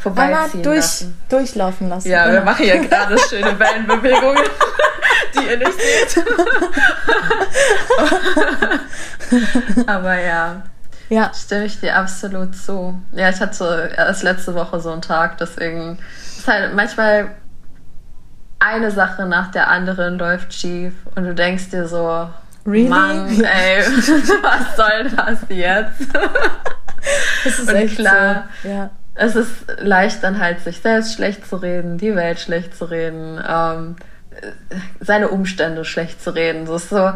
vorbeiziehen 0.00 0.62
durch, 0.62 0.76
lassen. 0.76 1.20
Durchlaufen 1.28 1.88
lassen. 1.88 2.08
Ja, 2.08 2.24
genau. 2.24 2.34
wir 2.36 2.44
machen 2.44 2.64
hier 2.64 2.78
gerade 2.86 3.18
schöne 3.28 3.58
Wellenbewegungen, 3.58 4.42
die 5.34 5.46
ihr 5.46 5.58
nicht 5.58 5.80
seht. 5.80 6.24
Aber 9.88 10.20
ja, 10.20 10.62
ja, 11.08 11.30
stimme 11.34 11.64
ich 11.64 11.80
dir 11.80 11.96
absolut 11.96 12.56
zu. 12.56 13.00
Ja, 13.12 13.28
ich 13.30 13.40
hatte 13.40 13.92
erst 13.96 14.22
letzte 14.22 14.54
Woche 14.54 14.80
so 14.80 14.90
einen 14.90 15.02
Tag, 15.02 15.38
deswegen 15.38 15.98
ist 16.38 16.48
halt 16.48 16.74
manchmal 16.74 17.36
eine 18.58 18.90
Sache 18.90 19.26
nach 19.26 19.50
der 19.50 19.68
anderen 19.68 20.18
läuft 20.18 20.52
schief 20.52 20.92
und 21.14 21.24
du 21.24 21.34
denkst 21.34 21.70
dir 21.70 21.88
so, 21.88 22.28
really? 22.66 22.88
Mann, 22.88 23.28
ey, 23.42 23.82
was 24.42 24.76
soll 24.76 25.10
das 25.16 25.38
jetzt? 25.48 26.14
Das 27.44 27.58
ist 27.58 27.68
und 27.68 27.74
echt 27.74 27.96
klar. 27.96 28.48
So. 28.62 28.68
Ja 28.68 28.90
es 29.20 29.36
ist 29.36 29.52
leicht 29.78 30.24
dann 30.24 30.40
halt, 30.40 30.60
sich 30.60 30.80
selbst 30.80 31.14
schlecht 31.14 31.46
zu 31.46 31.56
reden, 31.56 31.98
die 31.98 32.16
Welt 32.16 32.40
schlecht 32.40 32.74
zu 32.74 32.86
reden, 32.86 33.38
ähm, 33.46 33.96
seine 34.98 35.28
Umstände 35.28 35.84
schlecht 35.84 36.22
zu 36.22 36.34
reden. 36.34 36.66
So 36.66 36.76
ist 36.76 36.88
so, 36.88 37.12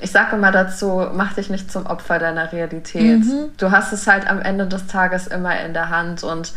ich 0.00 0.10
sage 0.10 0.34
immer 0.34 0.50
dazu, 0.50 1.06
mach 1.14 1.34
dich 1.34 1.50
nicht 1.50 1.70
zum 1.70 1.86
Opfer 1.86 2.18
deiner 2.18 2.50
Realität. 2.50 3.20
Mhm. 3.20 3.50
Du 3.58 3.70
hast 3.70 3.92
es 3.92 4.08
halt 4.08 4.28
am 4.28 4.40
Ende 4.40 4.66
des 4.66 4.88
Tages 4.88 5.28
immer 5.28 5.60
in 5.60 5.72
der 5.72 5.88
Hand 5.90 6.24
und 6.24 6.52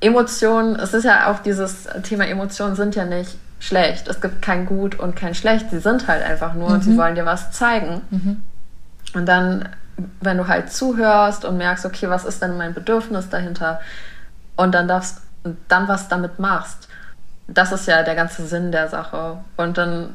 Emotionen, 0.00 0.74
es 0.74 0.92
ist 0.92 1.04
ja 1.04 1.30
auch 1.30 1.38
dieses 1.38 1.84
Thema 2.02 2.26
Emotionen 2.26 2.74
sind 2.74 2.96
ja 2.96 3.04
nicht 3.04 3.38
schlecht. 3.60 4.08
Es 4.08 4.20
gibt 4.20 4.42
kein 4.42 4.66
Gut 4.66 4.98
und 4.98 5.14
kein 5.14 5.36
Schlecht. 5.36 5.70
Sie 5.70 5.78
sind 5.78 6.08
halt 6.08 6.24
einfach 6.24 6.54
nur 6.54 6.70
mhm. 6.70 6.74
und 6.74 6.82
sie 6.82 6.90
mhm. 6.90 6.98
wollen 6.98 7.14
dir 7.14 7.26
was 7.26 7.52
zeigen. 7.52 8.00
Mhm. 8.10 8.42
Und 9.14 9.26
dann 9.26 9.68
wenn 10.20 10.38
du 10.38 10.48
halt 10.48 10.72
zuhörst 10.72 11.44
und 11.44 11.58
merkst, 11.58 11.84
okay, 11.86 12.08
was 12.08 12.24
ist 12.24 12.42
denn 12.42 12.56
mein 12.56 12.74
Bedürfnis 12.74 13.28
dahinter 13.28 13.80
und 14.56 14.74
dann 14.74 14.88
darfst 14.88 15.18
dann 15.68 15.88
was 15.88 16.08
damit 16.08 16.38
machst. 16.38 16.88
Das 17.48 17.72
ist 17.72 17.86
ja 17.86 18.02
der 18.02 18.14
ganze 18.14 18.46
Sinn 18.46 18.72
der 18.72 18.88
Sache. 18.88 19.38
Und 19.56 19.78
dann 19.78 20.10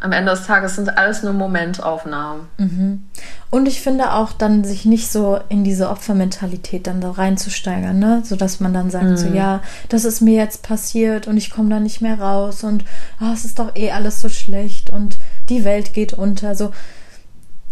am 0.00 0.10
Ende 0.10 0.32
des 0.32 0.46
Tages 0.46 0.74
sind 0.74 0.98
alles 0.98 1.22
nur 1.22 1.32
Momentaufnahmen. 1.32 2.48
Mhm. 2.58 3.04
Und 3.50 3.68
ich 3.68 3.80
finde 3.80 4.14
auch 4.14 4.32
dann, 4.32 4.64
sich 4.64 4.84
nicht 4.84 5.12
so 5.12 5.38
in 5.48 5.62
diese 5.62 5.88
Opfermentalität 5.90 6.88
dann 6.88 7.00
da 7.00 7.12
reinzusteigern, 7.12 8.00
ne? 8.00 8.22
Sodass 8.24 8.58
man 8.58 8.74
dann 8.74 8.90
sagt, 8.90 9.04
mhm. 9.04 9.16
so 9.16 9.28
ja, 9.28 9.60
das 9.88 10.04
ist 10.04 10.20
mir 10.20 10.34
jetzt 10.34 10.64
passiert 10.64 11.28
und 11.28 11.36
ich 11.36 11.50
komme 11.50 11.70
da 11.70 11.78
nicht 11.78 12.00
mehr 12.00 12.20
raus 12.20 12.64
und 12.64 12.84
oh, 13.20 13.32
es 13.32 13.44
ist 13.44 13.60
doch 13.60 13.76
eh 13.76 13.92
alles 13.92 14.20
so 14.20 14.28
schlecht 14.28 14.90
und 14.90 15.18
die 15.48 15.64
Welt 15.64 15.94
geht 15.94 16.12
unter. 16.14 16.56
So, 16.56 16.72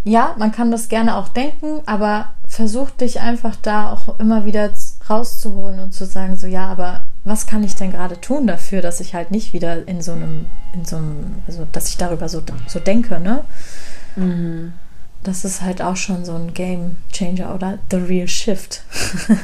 ja, 0.04 0.34
man 0.38 0.50
kann 0.52 0.70
das 0.70 0.88
gerne 0.88 1.16
auch 1.16 1.28
denken, 1.28 1.82
aber 1.86 2.32
versuch 2.48 2.90
dich 2.90 3.20
einfach 3.20 3.56
da 3.56 3.92
auch 3.92 4.18
immer 4.18 4.44
wieder 4.44 4.70
rauszuholen 5.08 5.78
und 5.78 5.92
zu 5.92 6.06
sagen, 6.06 6.36
so 6.36 6.46
ja, 6.46 6.66
aber 6.66 7.02
was 7.24 7.46
kann 7.46 7.62
ich 7.62 7.74
denn 7.74 7.92
gerade 7.92 8.20
tun 8.20 8.46
dafür, 8.46 8.80
dass 8.80 9.00
ich 9.00 9.14
halt 9.14 9.30
nicht 9.30 9.52
wieder 9.52 9.86
in 9.86 10.00
so 10.00 10.12
einem, 10.12 10.46
in 10.72 10.84
so 10.84 10.96
einem, 10.96 11.42
also 11.46 11.66
dass 11.70 11.88
ich 11.88 11.98
darüber 11.98 12.28
so, 12.28 12.42
so 12.66 12.80
denke, 12.80 13.20
ne? 13.20 13.44
Mhm. 14.16 14.72
Das 15.22 15.44
ist 15.44 15.60
halt 15.60 15.82
auch 15.82 15.96
schon 15.96 16.24
so 16.24 16.34
ein 16.34 16.54
Game 16.54 16.96
Changer 17.12 17.54
oder 17.54 17.78
The 17.90 17.98
Real 17.98 18.26
Shift. 18.26 18.82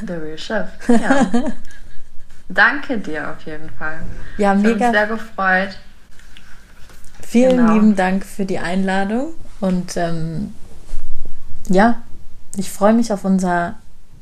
The 0.07 0.15
Real 0.15 0.39
Shift, 0.39 0.71
ja. 0.89 1.31
Danke 2.49 2.97
dir 2.99 3.31
auf 3.31 3.45
jeden 3.45 3.69
Fall. 3.71 3.99
Ja, 4.39 4.55
ich 4.55 4.63
mega. 4.63 4.87
Mich 4.87 4.97
sehr 4.97 5.07
gefreut. 5.07 5.79
Vielen 7.23 7.59
genau. 7.59 7.75
lieben 7.75 7.97
Dank 7.97 8.25
für 8.25 8.47
die 8.47 8.59
Einladung 8.59 9.35
und 9.61 9.97
ähm, 9.97 10.55
ja, 11.69 12.03
ich 12.57 12.71
freue 12.71 12.93
mich 12.93 13.13
auf 13.13 13.25
unser 13.25 13.75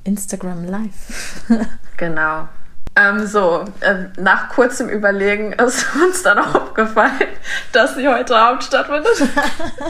Instagram 0.04 0.64
Live. 0.64 1.44
genau. 1.96 2.48
Ähm, 2.96 3.26
so, 3.26 3.64
äh, 3.80 4.04
nach 4.18 4.50
kurzem 4.50 4.88
Überlegen 4.88 5.52
ist 5.54 5.86
uns 6.02 6.22
dann 6.22 6.38
auch 6.38 6.54
aufgefallen, 6.54 7.26
dass 7.72 7.96
sie 7.96 8.06
heute 8.08 8.36
Abend 8.36 8.62
stattfindet. 8.62 9.28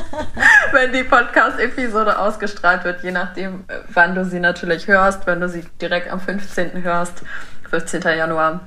wenn 0.73 0.93
die 0.93 1.05
Podcast-Episode 1.05 2.19
ausgestrahlt 2.19 2.85
wird, 2.85 3.03
je 3.03 3.11
nachdem, 3.11 3.65
äh, 3.69 3.81
wann 3.93 4.15
du 4.15 4.25
sie 4.25 4.41
natürlich 4.41 4.89
hörst, 4.89 5.27
wenn 5.27 5.41
du 5.41 5.51
sie 5.51 5.67
direkt 5.83 6.11
am 6.11 6.19
15. 6.19 6.83
hörst, 6.83 7.23
15. 7.69 8.03
Januar, 8.17 8.61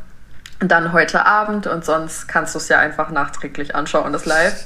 dann 0.59 0.93
heute 0.93 1.25
Abend 1.25 1.65
und 1.65 1.83
sonst 1.83 2.27
kannst 2.27 2.53
du 2.53 2.59
es 2.59 2.69
ja 2.69 2.77
einfach 2.77 3.09
nachträglich 3.09 3.73
anschauen, 3.73 4.13
das 4.13 4.25
Live. 4.25 4.65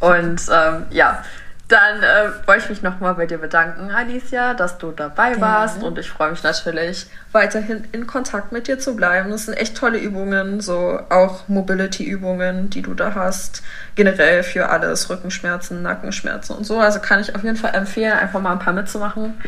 Und 0.00 0.40
ähm, 0.50 0.86
ja, 0.90 1.22
Dann 1.70 2.02
äh, 2.02 2.46
wollte 2.48 2.64
ich 2.64 2.68
mich 2.68 2.82
nochmal 2.82 3.14
bei 3.14 3.26
dir 3.26 3.38
bedanken, 3.38 3.92
Alicia, 3.92 4.54
dass 4.54 4.78
du 4.78 4.90
dabei 4.90 5.28
Gerne. 5.30 5.40
warst. 5.40 5.82
Und 5.84 5.98
ich 5.98 6.10
freue 6.10 6.32
mich 6.32 6.42
natürlich, 6.42 7.06
weiterhin 7.30 7.84
in 7.92 8.08
Kontakt 8.08 8.50
mit 8.50 8.66
dir 8.66 8.80
zu 8.80 8.96
bleiben. 8.96 9.30
Das 9.30 9.44
sind 9.44 9.54
echt 9.54 9.76
tolle 9.76 9.98
Übungen, 9.98 10.60
so 10.60 10.98
auch 11.10 11.46
Mobility-Übungen, 11.46 12.70
die 12.70 12.82
du 12.82 12.94
da 12.94 13.14
hast. 13.14 13.62
Generell 13.94 14.42
für 14.42 14.68
alles, 14.68 15.08
Rückenschmerzen, 15.10 15.82
Nackenschmerzen 15.82 16.56
und 16.56 16.64
so. 16.64 16.80
Also 16.80 16.98
kann 16.98 17.20
ich 17.20 17.36
auf 17.36 17.44
jeden 17.44 17.56
Fall 17.56 17.74
empfehlen, 17.76 18.14
einfach 18.18 18.40
mal 18.40 18.50
ein 18.52 18.58
paar 18.58 18.72
mitzumachen 18.72 19.40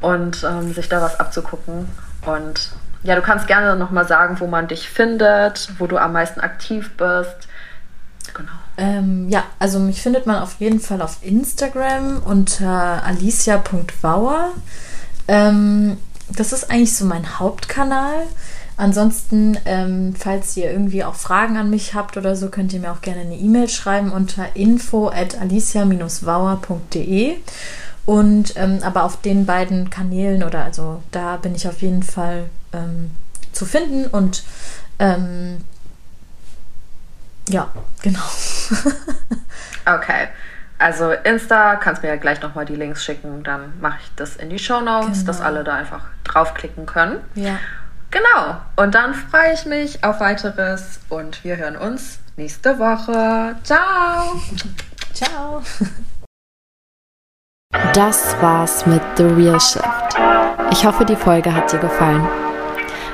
und 0.00 0.42
ähm, 0.42 0.74
sich 0.74 0.88
da 0.88 1.00
was 1.00 1.20
abzugucken. 1.20 1.88
Und 2.26 2.70
ja, 3.04 3.14
du 3.14 3.22
kannst 3.22 3.46
gerne 3.46 3.76
nochmal 3.76 4.08
sagen, 4.08 4.40
wo 4.40 4.48
man 4.48 4.66
dich 4.66 4.88
findet, 4.88 5.68
wo 5.78 5.86
du 5.86 5.96
am 5.96 6.12
meisten 6.12 6.40
aktiv 6.40 6.90
bist. 6.96 7.48
Genau. 8.34 8.52
Ähm, 8.76 9.28
ja, 9.28 9.44
also 9.58 9.78
mich 9.78 10.00
findet 10.02 10.26
man 10.26 10.42
auf 10.42 10.56
jeden 10.58 10.80
Fall 10.80 11.02
auf 11.02 11.18
Instagram 11.22 12.22
unter 12.24 13.04
alicia.bauer. 13.04 14.52
Ähm, 15.28 15.98
das 16.28 16.52
ist 16.52 16.70
eigentlich 16.70 16.96
so 16.96 17.04
mein 17.04 17.38
Hauptkanal. 17.38 18.26
Ansonsten, 18.76 19.58
ähm, 19.66 20.14
falls 20.18 20.56
ihr 20.56 20.70
irgendwie 20.70 21.04
auch 21.04 21.14
Fragen 21.14 21.56
an 21.58 21.70
mich 21.70 21.94
habt 21.94 22.16
oder 22.16 22.34
so, 22.36 22.48
könnt 22.48 22.72
ihr 22.72 22.80
mir 22.80 22.90
auch 22.90 23.02
gerne 23.02 23.20
eine 23.20 23.36
E-Mail 23.36 23.68
schreiben 23.68 24.10
unter 24.10 24.56
info 24.56 25.08
at 25.08 25.38
alicia-bauer.de. 25.38 27.36
Und 28.04 28.54
ähm, 28.56 28.80
aber 28.82 29.04
auf 29.04 29.20
den 29.20 29.46
beiden 29.46 29.88
Kanälen 29.90 30.42
oder 30.42 30.64
also 30.64 31.00
da 31.12 31.36
bin 31.36 31.54
ich 31.54 31.68
auf 31.68 31.82
jeden 31.82 32.02
Fall 32.02 32.46
ähm, 32.72 33.12
zu 33.52 33.64
finden 33.64 34.06
und 34.06 34.42
ähm, 34.98 35.58
ja, 37.48 37.68
genau. 38.02 38.20
okay. 39.86 40.28
Also 40.78 41.12
Insta, 41.12 41.76
kannst 41.76 42.02
mir 42.02 42.08
ja 42.08 42.16
gleich 42.16 42.42
nochmal 42.42 42.64
die 42.64 42.74
Links 42.74 43.04
schicken, 43.04 43.44
dann 43.44 43.72
mache 43.80 43.98
ich 44.02 44.10
das 44.16 44.34
in 44.34 44.50
die 44.50 44.58
Show 44.58 44.80
Notes, 44.80 45.20
genau. 45.20 45.26
dass 45.26 45.40
alle 45.40 45.62
da 45.62 45.74
einfach 45.74 46.00
draufklicken 46.24 46.86
können. 46.86 47.20
Ja. 47.34 47.58
Genau. 48.10 48.60
Und 48.76 48.94
dann 48.94 49.14
freue 49.14 49.54
ich 49.54 49.64
mich 49.64 50.02
auf 50.04 50.20
weiteres 50.20 51.00
und 51.08 51.44
wir 51.44 51.56
hören 51.56 51.76
uns 51.76 52.18
nächste 52.36 52.78
Woche. 52.78 53.56
Ciao. 53.62 54.40
Ciao. 55.14 55.62
Das 57.94 58.36
war's 58.40 58.84
mit 58.86 59.02
The 59.16 59.24
Real 59.24 59.60
Shift. 59.60 59.86
Ich 60.70 60.84
hoffe, 60.84 61.04
die 61.04 61.16
Folge 61.16 61.54
hat 61.54 61.72
dir 61.72 61.78
gefallen. 61.78 62.26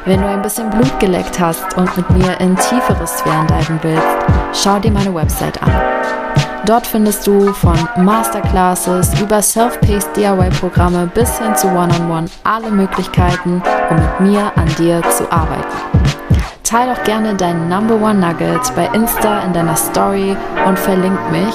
Wenn 0.05 0.21
du 0.21 0.29
ein 0.29 0.43
bisschen 0.43 0.71
Blut 0.71 0.99
geleckt 1.01 1.39
hast 1.39 1.77
und 1.77 1.95
mit 1.97 2.11
mir 2.11 2.41
in 2.41 2.57
tiefere 2.57 3.07
Sphären 3.07 3.47
diven 3.47 3.79
willst, 3.83 4.07
schau 4.53 4.79
dir 4.79 4.91
meine 4.91 5.15
Website 5.15 5.61
an. 5.63 5.73
Dort 6.67 6.87
findest 6.87 7.27
du 7.27 7.53
von 7.53 7.77
Masterclasses 7.97 9.21
über 9.21 9.41
Self-Paced 9.41 10.17
DIY-Programme 10.17 11.11
bis 11.15 11.39
hin 11.39 11.55
zu 11.57 11.69
One-on-One 11.69 11.99
-on 11.99 12.25
-One 12.25 12.31
alle 12.45 12.71
Möglichkeiten, 12.71 13.63
um 13.91 13.97
mit 13.97 14.21
mir 14.33 14.53
an 14.57 14.69
dir 14.79 15.03
zu 15.11 15.31
arbeiten. 15.33 15.77
Teil 16.65 16.95
doch 16.95 17.03
gerne 17.05 17.35
deinen 17.35 17.69
Number 17.69 17.95
One 17.95 18.15
Nugget 18.21 18.75
bei 18.77 18.87
Insta 18.93 19.41
in 19.41 19.53
deiner 19.53 19.77
Story 19.77 20.37
und 20.67 20.79
verlink 20.79 21.19
mich 21.31 21.55